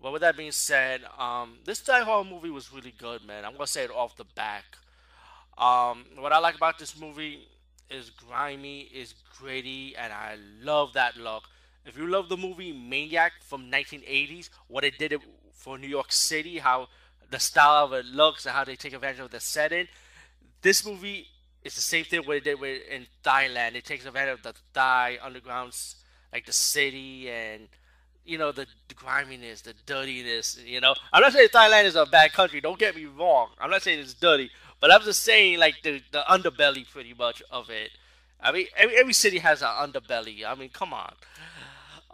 But 0.01 0.13
with 0.13 0.23
that 0.23 0.37
being 0.37 0.53
said, 0.53 1.03
um, 1.19 1.59
this 1.65 1.81
Thai 1.81 2.01
Horror 2.01 2.25
movie 2.25 2.51
was 2.51 2.73
really 2.73 2.95
good, 2.97 3.25
man. 3.25 3.45
I'm 3.45 3.53
gonna 3.53 3.67
say 3.67 3.85
it 3.85 3.91
off 3.91 4.17
the 4.17 4.25
back. 4.25 4.65
Um, 5.57 6.05
what 6.17 6.33
I 6.33 6.39
like 6.39 6.55
about 6.55 6.79
this 6.79 6.99
movie 6.99 7.49
is 7.91 8.11
grimy, 8.11 8.83
is 8.83 9.15
gritty, 9.39 9.97
and 9.97 10.13
I 10.13 10.37
love 10.63 10.93
that 10.93 11.17
look. 11.17 11.45
If 11.85 11.97
you 11.97 12.07
love 12.07 12.29
the 12.29 12.37
movie 12.37 12.73
Maniac 12.73 13.33
from 13.41 13.71
1980s, 13.71 14.51
what 14.69 14.85
it 14.85 14.99
did 14.99 15.15
for 15.53 15.79
New 15.79 15.89
York 15.89 16.13
City, 16.13 16.59
how 16.59 16.89
the 17.31 17.41
style 17.41 17.87
of 17.87 17.93
it 17.93 18.07
looks, 18.07 18.47
and 18.47 18.55
how 18.55 18.65
they 18.65 18.77
take 18.77 18.93
advantage 18.93 19.21
of 19.21 19.31
the 19.31 19.41
setting, 19.41 19.89
this 20.63 20.87
movie 20.87 21.27
is 21.65 21.75
the 21.75 21.81
same 21.81 22.05
thing 22.05 22.21
what 22.21 22.37
it 22.37 22.45
did 22.45 22.61
with 22.61 22.83
in 22.89 23.07
Thailand. 23.25 23.75
It 23.75 23.85
takes 23.85 24.07
advantage 24.07 24.35
of 24.35 24.43
the 24.43 24.55
Thai 24.73 25.19
undergrounds, 25.23 25.97
like 26.33 26.47
the 26.47 26.53
city 26.53 27.31
and 27.31 27.69
you 28.29 28.39
know 28.39 28.53
the, 28.53 28.67
griminess, 28.95 29.63
the 29.63 29.75
dirtiness. 29.87 30.59
You 30.65 30.81
know, 30.81 30.95
I'm 31.13 31.23
not 31.23 31.33
saying 31.33 31.49
Thailand 31.49 31.85
is 31.85 31.97
a 31.97 32.07
bad 32.07 32.33
country. 32.33 32.61
Don't 32.61 32.79
get 32.79 32.95
me 32.95 33.07
wrong. 33.07 33.49
I'm 33.59 33.71
not 33.71 33.83
saying 33.83 34.01
it's 34.01 34.15
dirty, 34.15 34.51
but 34.81 34.93
I'm 34.93 35.03
just 35.03 35.23
saying 35.23 35.59
like 35.59 35.77
the 35.83 36.03
the 36.13 36.23
underbelly 36.29 36.89
pretty 36.89 37.15
much 37.15 37.43
of 37.51 37.71
it. 37.71 37.91
I 38.41 38.53
mean, 38.53 38.67
every, 38.77 38.97
every 38.97 39.13
city 39.13 39.39
has 39.39 39.63
an 39.63 39.69
underbelly. 39.69 40.45
I 40.47 40.55
mean, 40.55 40.69
come 40.69 40.93
on. 40.95 41.13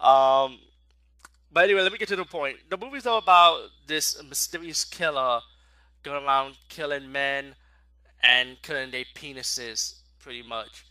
Um, 0.00 0.58
but 1.52 1.64
anyway, 1.64 1.82
let 1.82 1.92
me 1.92 1.98
get 1.98 2.08
to 2.08 2.16
the 2.16 2.24
point. 2.24 2.56
The 2.70 2.78
movie's 2.78 3.06
all 3.06 3.18
about 3.18 3.68
this 3.86 4.22
mysterious 4.22 4.84
killer 4.84 5.40
going 6.02 6.24
around 6.24 6.56
killing 6.68 7.10
men 7.12 7.54
and 8.22 8.60
killing 8.62 8.90
their 8.90 9.04
penises, 9.14 9.96
pretty 10.18 10.42
much. 10.42 10.86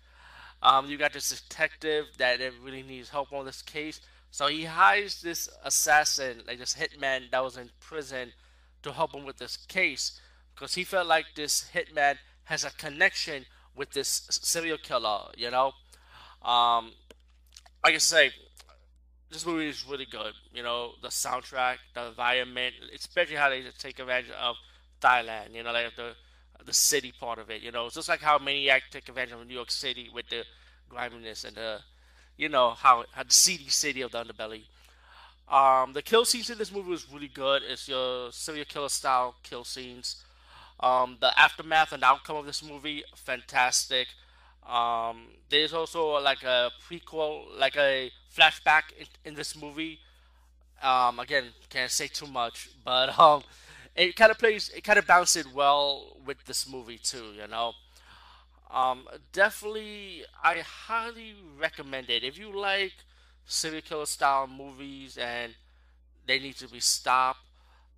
Um, 0.61 0.87
you 0.87 0.97
got 0.97 1.13
this 1.13 1.41
detective 1.41 2.05
that 2.17 2.39
really 2.63 2.83
needs 2.83 3.09
help 3.09 3.33
on 3.33 3.45
this 3.45 3.61
case, 3.61 3.99
so 4.33 4.47
he 4.47 4.63
hires 4.63 5.21
this 5.21 5.47
assassin, 5.63 6.41
like 6.47 6.57
this 6.57 6.73
hitman 6.73 7.29
that 7.29 7.43
was 7.43 7.55
in 7.55 7.69
prison, 7.79 8.33
to 8.81 8.91
help 8.91 9.13
him 9.13 9.25
with 9.25 9.37
this 9.37 9.57
case 9.57 10.19
because 10.55 10.73
he 10.73 10.83
felt 10.83 11.05
like 11.05 11.25
this 11.35 11.69
hitman 11.71 12.17
has 12.45 12.63
a 12.63 12.71
connection 12.71 13.45
with 13.75 13.91
this 13.91 14.27
serial 14.31 14.79
killer. 14.79 15.29
You 15.37 15.51
know, 15.51 15.73
um, 16.41 16.93
like 17.83 17.93
I 17.93 17.99
say, 17.99 18.31
this 19.29 19.45
movie 19.45 19.69
is 19.69 19.85
really 19.87 20.07
good. 20.07 20.33
You 20.51 20.63
know, 20.63 20.93
the 21.03 21.09
soundtrack, 21.09 21.77
the 21.93 22.07
environment, 22.07 22.73
especially 22.91 23.35
how 23.35 23.51
they 23.51 23.61
take 23.77 23.99
advantage 23.99 24.31
of 24.31 24.55
Thailand. 24.99 25.53
You 25.53 25.61
know, 25.61 25.71
like 25.71 25.95
the 25.95 26.15
the 26.65 26.73
city 26.73 27.13
part 27.19 27.37
of 27.37 27.51
it. 27.51 27.61
You 27.61 27.71
know, 27.71 27.85
it's 27.85 27.93
just 27.93 28.09
like 28.09 28.21
how 28.21 28.39
Maniac 28.39 28.89
took 28.89 29.07
advantage 29.07 29.35
of 29.35 29.45
New 29.45 29.53
York 29.53 29.69
City 29.69 30.09
with 30.11 30.27
the 30.29 30.43
griminess 30.89 31.43
and 31.43 31.55
the, 31.55 31.81
you 32.37 32.49
know, 32.49 32.71
how, 32.71 33.05
how 33.11 33.23
the 33.23 33.31
seedy 33.31 33.69
city 33.69 34.01
of 34.01 34.11
the 34.11 34.23
underbelly. 34.23 34.63
Um, 35.49 35.93
the 35.93 36.01
kill 36.01 36.25
scenes 36.25 36.49
in 36.49 36.57
this 36.57 36.71
movie 36.71 36.89
was 36.89 37.11
really 37.11 37.27
good. 37.27 37.61
It's 37.67 37.87
your 37.87 38.31
serial 38.31 38.65
killer 38.65 38.89
style 38.89 39.35
kill 39.43 39.63
scenes. 39.63 40.23
Um, 40.79 41.17
the 41.19 41.37
aftermath 41.39 41.91
and 41.91 42.03
outcome 42.03 42.37
of 42.37 42.45
this 42.45 42.63
movie, 42.63 43.03
fantastic. 43.15 44.07
Um, 44.67 45.27
there's 45.49 45.73
also 45.73 46.19
like 46.21 46.43
a 46.43 46.71
prequel, 46.89 47.45
like 47.57 47.75
a 47.77 48.11
flashback 48.35 48.83
in, 48.97 49.05
in 49.25 49.35
this 49.35 49.55
movie. 49.59 49.99
Um, 50.81 51.19
again, 51.19 51.45
can't 51.69 51.91
say 51.91 52.07
too 52.07 52.27
much, 52.27 52.69
but 52.83 53.17
um, 53.19 53.43
it 53.95 54.15
kind 54.15 54.31
of 54.31 54.39
plays, 54.39 54.69
it 54.75 54.83
kind 54.83 54.99
of 54.99 55.05
bounces 55.05 55.47
well 55.53 56.17
with 56.25 56.43
this 56.45 56.67
movie 56.67 56.97
too. 56.97 57.33
You 57.39 57.47
know, 57.47 57.73
um, 58.73 59.07
definitely, 59.31 60.23
I 60.43 60.59
highly 60.59 61.35
recommend 61.59 62.09
it 62.09 62.23
if 62.23 62.37
you 62.39 62.51
like 62.57 62.93
serial 63.45 63.81
killer 63.81 64.05
style 64.05 64.47
movies 64.47 65.17
and 65.17 65.53
they 66.25 66.39
need 66.39 66.55
to 66.57 66.67
be 66.67 66.79
stopped. 66.79 67.41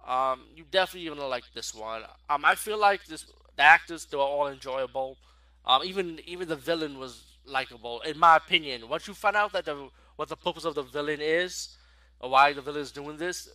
Um, 0.05 0.41
you 0.55 0.65
definitely 0.69 1.09
gonna 1.09 1.27
like 1.27 1.45
this 1.53 1.73
one. 1.73 2.03
Um, 2.29 2.43
I 2.43 2.55
feel 2.55 2.77
like 2.77 3.05
this 3.05 3.25
the 3.55 3.63
actors 3.63 4.05
they 4.05 4.17
were 4.17 4.23
all 4.23 4.47
enjoyable. 4.47 5.17
Um, 5.65 5.81
even 5.83 6.19
even 6.25 6.47
the 6.49 6.55
villain 6.55 6.99
was 6.99 7.23
likable 7.45 8.01
in 8.01 8.19
my 8.19 8.35
opinion. 8.35 8.89
Once 8.89 9.07
you 9.07 9.13
find 9.13 9.35
out 9.35 9.53
that 9.53 9.65
the 9.65 9.89
what 10.17 10.29
the 10.29 10.35
purpose 10.35 10.65
of 10.65 10.75
the 10.75 10.83
villain 10.83 11.21
is, 11.21 11.77
or 12.19 12.29
why 12.29 12.53
the 12.53 12.61
villain 12.61 12.81
is 12.81 12.91
doing 12.91 13.17
this, 13.17 13.49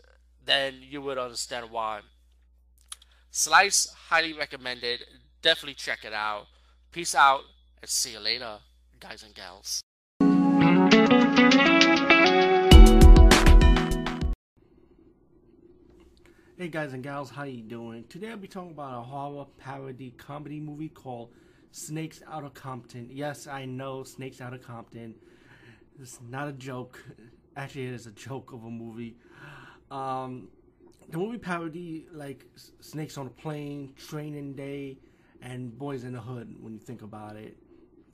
then 0.45 0.77
you 0.81 1.03
would 1.03 1.19
understand 1.19 1.71
why. 1.71 2.01
Slice, 3.31 3.95
highly 4.09 4.33
recommended. 4.33 5.05
Definitely 5.43 5.75
check 5.75 6.05
it 6.05 6.13
out. 6.13 6.47
Peace 6.93 7.15
out, 7.15 7.43
and 7.81 7.89
see 7.89 8.11
you 8.11 8.19
later, 8.19 8.59
guys 8.99 9.23
and 9.23 9.33
gals. 9.33 9.81
Hey 16.59 16.67
guys 16.67 16.93
and 16.93 17.01
gals, 17.01 17.31
how 17.31 17.45
you 17.45 17.63
doing? 17.63 18.07
Today 18.09 18.31
I'll 18.31 18.39
be 18.39 18.49
talking 18.49 18.73
about 18.73 18.99
a 18.99 19.03
horror 19.03 19.47
parody 19.57 20.11
comedy 20.19 20.59
movie 20.59 20.89
called 20.89 21.31
Snakes 21.71 22.23
Out 22.29 22.43
of 22.43 22.55
Compton. 22.55 23.09
Yes, 23.09 23.47
I 23.47 23.67
know 23.67 24.03
Snakes 24.03 24.41
Out 24.41 24.53
of 24.53 24.61
Compton. 24.61 25.15
It's 26.01 26.19
not 26.29 26.49
a 26.49 26.53
joke. 26.53 27.01
Actually, 27.57 27.87
it 27.87 27.95
is 27.95 28.09
a 28.09 28.11
joke 28.11 28.53
of 28.53 28.65
a 28.65 28.69
movie. 28.69 29.15
Um, 29.93 30.49
the 31.09 31.19
movie 31.19 31.39
parody 31.39 32.07
like 32.13 32.47
Snakes 32.81 33.17
on 33.17 33.29
a 33.29 33.31
Plane, 33.31 33.95
Training 33.97 34.55
Day, 34.55 34.99
and 35.43 35.77
Boys 35.77 36.05
in 36.05 36.13
the 36.13 36.21
Hood. 36.21 36.55
When 36.61 36.73
you 36.73 36.81
think 36.81 37.03
about 37.03 37.37
it, 37.37 37.57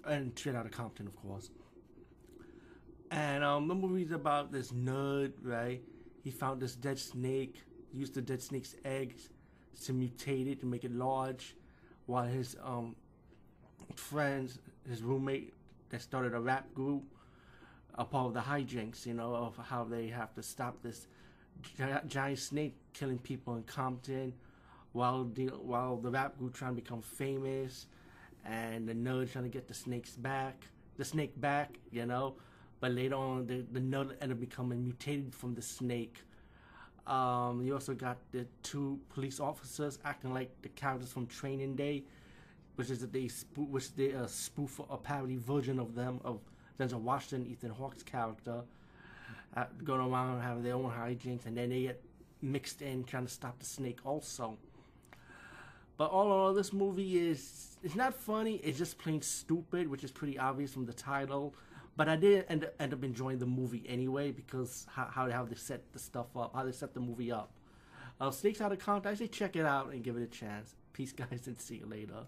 and 0.04 0.38
Straight 0.38 0.54
Out 0.54 0.66
of 0.66 0.72
Compton, 0.72 1.06
of 1.06 1.16
course. 1.16 1.50
And 3.10 3.44
um, 3.44 3.68
the 3.68 3.74
movie's 3.74 4.12
about 4.12 4.52
this 4.52 4.72
nerd, 4.72 5.32
right? 5.42 5.82
He 6.22 6.30
found 6.30 6.60
this 6.60 6.74
dead 6.74 6.98
snake 6.98 7.62
used 7.92 8.14
the 8.14 8.20
dead 8.20 8.42
snake's 8.42 8.74
eggs 8.84 9.30
to 9.84 9.92
mutate 9.92 10.50
it 10.50 10.60
to 10.60 10.66
make 10.66 10.84
it 10.84 10.92
large, 10.92 11.56
while 12.06 12.24
his 12.24 12.56
um, 12.62 12.94
friends, 13.94 14.58
his 14.88 15.02
roommate 15.02 15.54
that 15.90 16.02
started 16.02 16.34
a 16.34 16.40
rap 16.40 16.72
group, 16.74 17.04
are 17.94 18.04
part 18.04 18.26
of 18.26 18.34
the 18.34 18.40
hijinks, 18.40 19.06
you 19.06 19.14
know, 19.14 19.34
of 19.34 19.56
how 19.56 19.84
they 19.84 20.08
have 20.08 20.34
to 20.34 20.42
stop 20.42 20.82
this 20.82 21.06
giant 22.06 22.38
snake 22.38 22.76
killing 22.92 23.18
people 23.18 23.56
in 23.56 23.62
Compton, 23.62 24.34
while 24.96 25.24
the 25.38 25.46
while 25.70 25.96
the 25.96 26.10
rap 26.10 26.38
group 26.38 26.54
trying 26.54 26.74
to 26.74 26.80
become 26.82 27.02
famous, 27.02 27.86
and 28.44 28.88
the 28.88 28.94
nerd 28.94 29.30
trying 29.32 29.44
to 29.44 29.54
get 29.58 29.68
the 29.68 29.74
snakes 29.74 30.14
back, 30.16 30.56
the 30.96 31.04
snake 31.04 31.34
back, 31.40 31.78
you 31.90 32.06
know. 32.06 32.34
But 32.80 32.92
later 32.92 33.16
on, 33.16 33.46
the 33.46 33.58
the 33.76 33.80
nerd 33.80 34.08
ended 34.20 34.32
up 34.32 34.40
becoming 34.40 34.82
mutated 34.84 35.34
from 35.34 35.54
the 35.54 35.62
snake 35.62 36.16
um, 37.06 37.62
you 37.64 37.72
also 37.72 37.94
got 37.94 38.18
the 38.32 38.46
two 38.62 38.98
police 39.10 39.38
officers 39.38 39.98
acting 40.04 40.34
like 40.34 40.50
the 40.62 40.68
characters 40.70 41.12
from 41.12 41.26
Training 41.26 41.76
Day, 41.76 42.04
which 42.74 42.90
is 42.90 43.06
they 43.06 43.28
spoof, 43.28 43.68
which 43.68 43.94
they 43.94 44.12
uh, 44.12 44.26
spoof 44.26 44.80
a 44.90 44.96
parody 44.96 45.36
version 45.36 45.78
of 45.78 45.94
them 45.94 46.20
of 46.24 46.40
Denzel 46.78 47.00
Washington, 47.00 47.50
Ethan 47.50 47.70
Hawke's 47.70 48.02
character, 48.02 48.62
uh, 49.56 49.64
going 49.84 50.00
around 50.00 50.40
having 50.40 50.64
their 50.64 50.74
own 50.74 50.90
hijinks, 50.90 51.46
and 51.46 51.56
then 51.56 51.70
they 51.70 51.82
get 51.82 52.02
mixed 52.42 52.82
in 52.82 53.04
trying 53.04 53.26
to 53.26 53.32
stop 53.32 53.58
the 53.60 53.64
snake 53.64 54.00
also. 54.04 54.58
But 55.96 56.10
all 56.10 56.26
in 56.26 56.32
all, 56.32 56.54
this 56.54 56.72
movie 56.72 57.18
is 57.18 57.78
it's 57.82 57.94
not 57.94 58.14
funny. 58.14 58.56
It's 58.56 58.78
just 58.78 58.98
plain 58.98 59.22
stupid, 59.22 59.88
which 59.88 60.04
is 60.04 60.10
pretty 60.10 60.38
obvious 60.38 60.72
from 60.72 60.86
the 60.86 60.92
title. 60.92 61.54
But 61.96 62.08
I 62.08 62.16
did 62.16 62.44
end, 62.48 62.68
end 62.78 62.92
up 62.92 63.02
enjoying 63.02 63.38
the 63.38 63.46
movie 63.46 63.82
anyway 63.88 64.30
because 64.30 64.86
how, 64.90 65.30
how, 65.30 65.44
they 65.44 65.54
set 65.54 65.92
the 65.92 65.98
stuff 65.98 66.36
up, 66.36 66.54
how 66.54 66.64
they 66.64 66.72
set 66.72 66.92
the 66.92 67.00
movie 67.00 67.32
up. 67.32 67.50
Uh, 68.20 68.30
Snakes 68.30 68.60
Out 68.60 68.72
of 68.72 68.78
Compton, 68.78 69.12
I 69.12 69.14
say 69.14 69.26
check 69.26 69.56
it 69.56 69.64
out 69.64 69.92
and 69.92 70.04
give 70.04 70.16
it 70.16 70.22
a 70.22 70.26
chance. 70.26 70.74
Peace, 70.92 71.12
guys, 71.30 71.46
and 71.46 71.58
see 71.58 71.76
you 71.76 71.86
later. 71.86 72.26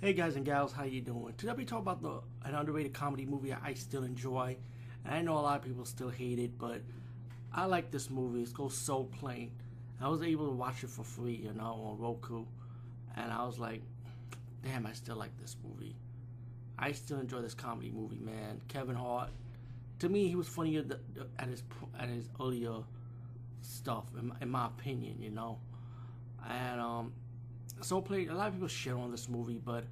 Hey 0.00 0.12
guys 0.12 0.36
and 0.36 0.44
gals, 0.44 0.72
how 0.72 0.84
you 0.84 1.00
doing? 1.00 1.32
Today 1.38 1.54
we 1.56 1.64
talk 1.64 1.80
about 1.80 2.02
the 2.02 2.20
an 2.44 2.54
underrated 2.54 2.92
comedy 2.92 3.24
movie 3.24 3.52
I 3.52 3.74
still 3.74 4.04
enjoy. 4.04 4.56
And 5.04 5.14
I 5.14 5.22
know 5.22 5.34
a 5.34 5.40
lot 5.40 5.58
of 5.58 5.64
people 5.64 5.84
still 5.84 6.10
hate 6.10 6.38
it, 6.38 6.58
but 6.58 6.82
I 7.52 7.64
like 7.64 7.90
this 7.90 8.10
movie. 8.10 8.42
It's 8.42 8.52
called 8.52 8.72
Soul 8.72 9.04
Plane. 9.04 9.50
I 10.04 10.08
was 10.08 10.22
able 10.22 10.46
to 10.46 10.52
watch 10.52 10.84
it 10.84 10.90
for 10.90 11.02
free, 11.02 11.40
you 11.44 11.54
know, 11.54 11.80
on 11.90 11.98
Roku. 11.98 12.44
And 13.16 13.32
I 13.32 13.46
was 13.46 13.58
like, 13.58 13.80
damn, 14.62 14.86
I 14.86 14.92
still 14.92 15.16
like 15.16 15.34
this 15.40 15.56
movie. 15.64 15.96
I 16.78 16.92
still 16.92 17.18
enjoy 17.20 17.40
this 17.40 17.54
comedy 17.54 17.90
movie, 17.90 18.18
man. 18.18 18.60
Kevin 18.68 18.96
Hart, 18.96 19.30
to 20.00 20.10
me, 20.10 20.28
he 20.28 20.36
was 20.36 20.46
funnier 20.46 20.84
at 21.38 21.48
his 21.48 21.62
at 21.98 22.10
his 22.10 22.28
earlier 22.38 22.80
stuff, 23.62 24.04
in 24.18 24.28
my, 24.28 24.34
in 24.42 24.50
my 24.50 24.66
opinion, 24.66 25.22
you 25.22 25.30
know. 25.30 25.58
And 26.46 26.82
um, 26.82 27.12
Soul 27.80 28.02
Plane. 28.02 28.28
A 28.28 28.34
lot 28.34 28.48
of 28.48 28.54
people 28.54 28.68
shit 28.68 28.92
on 28.92 29.10
this 29.10 29.30
movie, 29.30 29.60
but 29.64 29.84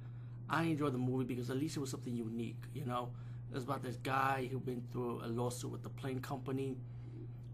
I 0.47 0.63
enjoyed 0.63 0.93
the 0.93 0.99
movie 0.99 1.25
because 1.25 1.49
at 1.49 1.57
least 1.57 1.75
it 1.75 1.79
was 1.79 1.89
something 1.89 2.15
unique, 2.15 2.61
you 2.75 2.85
know. 2.85 3.09
It 3.49 3.55
was 3.55 3.63
about 3.63 3.81
this 3.81 3.95
guy 3.95 4.47
who 4.51 4.59
been 4.59 4.83
through 4.91 5.21
a 5.23 5.27
lawsuit 5.27 5.71
with 5.71 5.81
the 5.81 5.89
plane 5.89 6.19
company, 6.19 6.77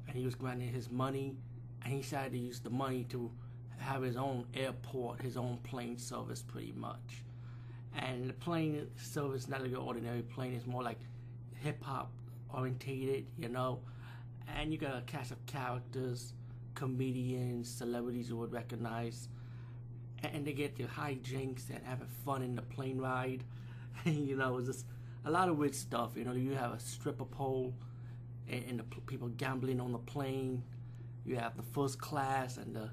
and 0.07 0.17
he 0.17 0.25
was 0.25 0.35
granted 0.35 0.73
his 0.73 0.89
money, 0.89 1.37
and 1.83 1.93
he 1.93 2.01
decided 2.01 2.33
to 2.33 2.37
use 2.39 2.59
the 2.59 2.69
money 2.69 3.05
to 3.09 3.31
have 3.77 4.01
his 4.03 4.17
own 4.17 4.45
airport, 4.53 5.21
his 5.21 5.37
own 5.37 5.57
plane 5.63 5.97
service, 5.97 6.41
pretty 6.41 6.73
much 6.75 7.23
and 7.97 8.29
the 8.29 8.33
plane 8.33 8.87
service 8.97 9.47
not 9.47 9.61
like 9.61 9.71
an 9.71 9.77
ordinary 9.77 10.21
plane. 10.21 10.53
It's 10.53 10.67
more 10.67 10.83
like 10.83 10.99
hip 11.55 11.83
hop 11.83 12.11
orientated, 12.53 13.25
you 13.37 13.49
know. 13.49 13.79
And 14.55 14.71
you 14.71 14.77
got 14.77 14.97
a 14.97 15.01
cast 15.01 15.31
of 15.31 15.45
characters, 15.45 16.33
comedians, 16.75 17.69
celebrities 17.69 18.29
you 18.29 18.37
would 18.37 18.51
recognize, 18.51 19.27
and 20.23 20.45
they 20.45 20.53
get 20.53 20.75
their 20.75 20.87
hijinks 20.87 21.69
and 21.69 21.79
having 21.83 22.07
fun 22.25 22.41
in 22.41 22.55
the 22.55 22.61
plane 22.61 22.97
ride. 22.97 23.43
You 24.05 24.37
know, 24.37 24.57
it's 24.57 24.67
just 24.67 24.85
a 25.25 25.29
lot 25.29 25.49
of 25.49 25.57
weird 25.57 25.75
stuff. 25.75 26.11
You 26.15 26.23
know, 26.23 26.31
you 26.31 26.53
have 26.53 26.71
a 26.71 26.79
stripper 26.79 27.25
pole, 27.25 27.73
and, 28.49 28.63
and 28.69 28.79
the 28.79 28.83
people 29.07 29.27
gambling 29.27 29.81
on 29.81 29.91
the 29.91 29.97
plane. 29.97 30.63
You 31.25 31.35
have 31.37 31.55
the 31.55 31.63
first 31.63 31.99
class 31.99 32.57
and 32.57 32.75
the 32.75 32.89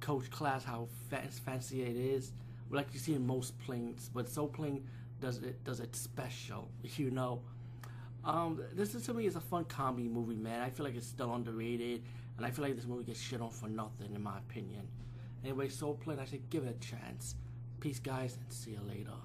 coach 0.00 0.30
class, 0.30 0.64
how 0.64 0.88
fancy 1.10 1.82
it 1.82 1.96
is 1.96 2.32
like 2.70 2.88
you 2.92 2.98
see 2.98 3.14
in 3.14 3.26
most 3.26 3.58
planes, 3.60 4.10
but 4.12 4.28
Soul 4.28 4.48
Plane 4.48 4.84
does 5.20 5.38
it 5.38 5.62
does 5.64 5.80
it 5.80 5.94
special, 5.94 6.68
you 6.82 7.10
know. 7.10 7.42
Um, 8.24 8.60
this 8.74 8.94
is 8.94 9.06
to 9.06 9.14
me 9.14 9.26
is 9.26 9.36
a 9.36 9.40
fun 9.40 9.64
comedy 9.64 10.08
movie, 10.08 10.34
man. 10.34 10.60
I 10.60 10.70
feel 10.70 10.84
like 10.84 10.96
it's 10.96 11.06
still 11.06 11.32
underrated, 11.32 12.02
and 12.36 12.44
I 12.44 12.50
feel 12.50 12.64
like 12.64 12.74
this 12.74 12.86
movie 12.86 13.04
gets 13.04 13.20
shit 13.20 13.40
on 13.40 13.50
for 13.50 13.68
nothing, 13.68 14.14
in 14.14 14.22
my 14.22 14.38
opinion. 14.38 14.88
Anyway, 15.44 15.68
Soul 15.68 15.94
Plane, 15.94 16.18
I 16.18 16.24
say 16.24 16.40
give 16.50 16.64
it 16.64 16.76
a 16.76 16.86
chance. 16.86 17.36
Peace, 17.78 18.00
guys, 18.00 18.36
and 18.40 18.52
see 18.52 18.72
you 18.72 18.80
later. 18.88 19.16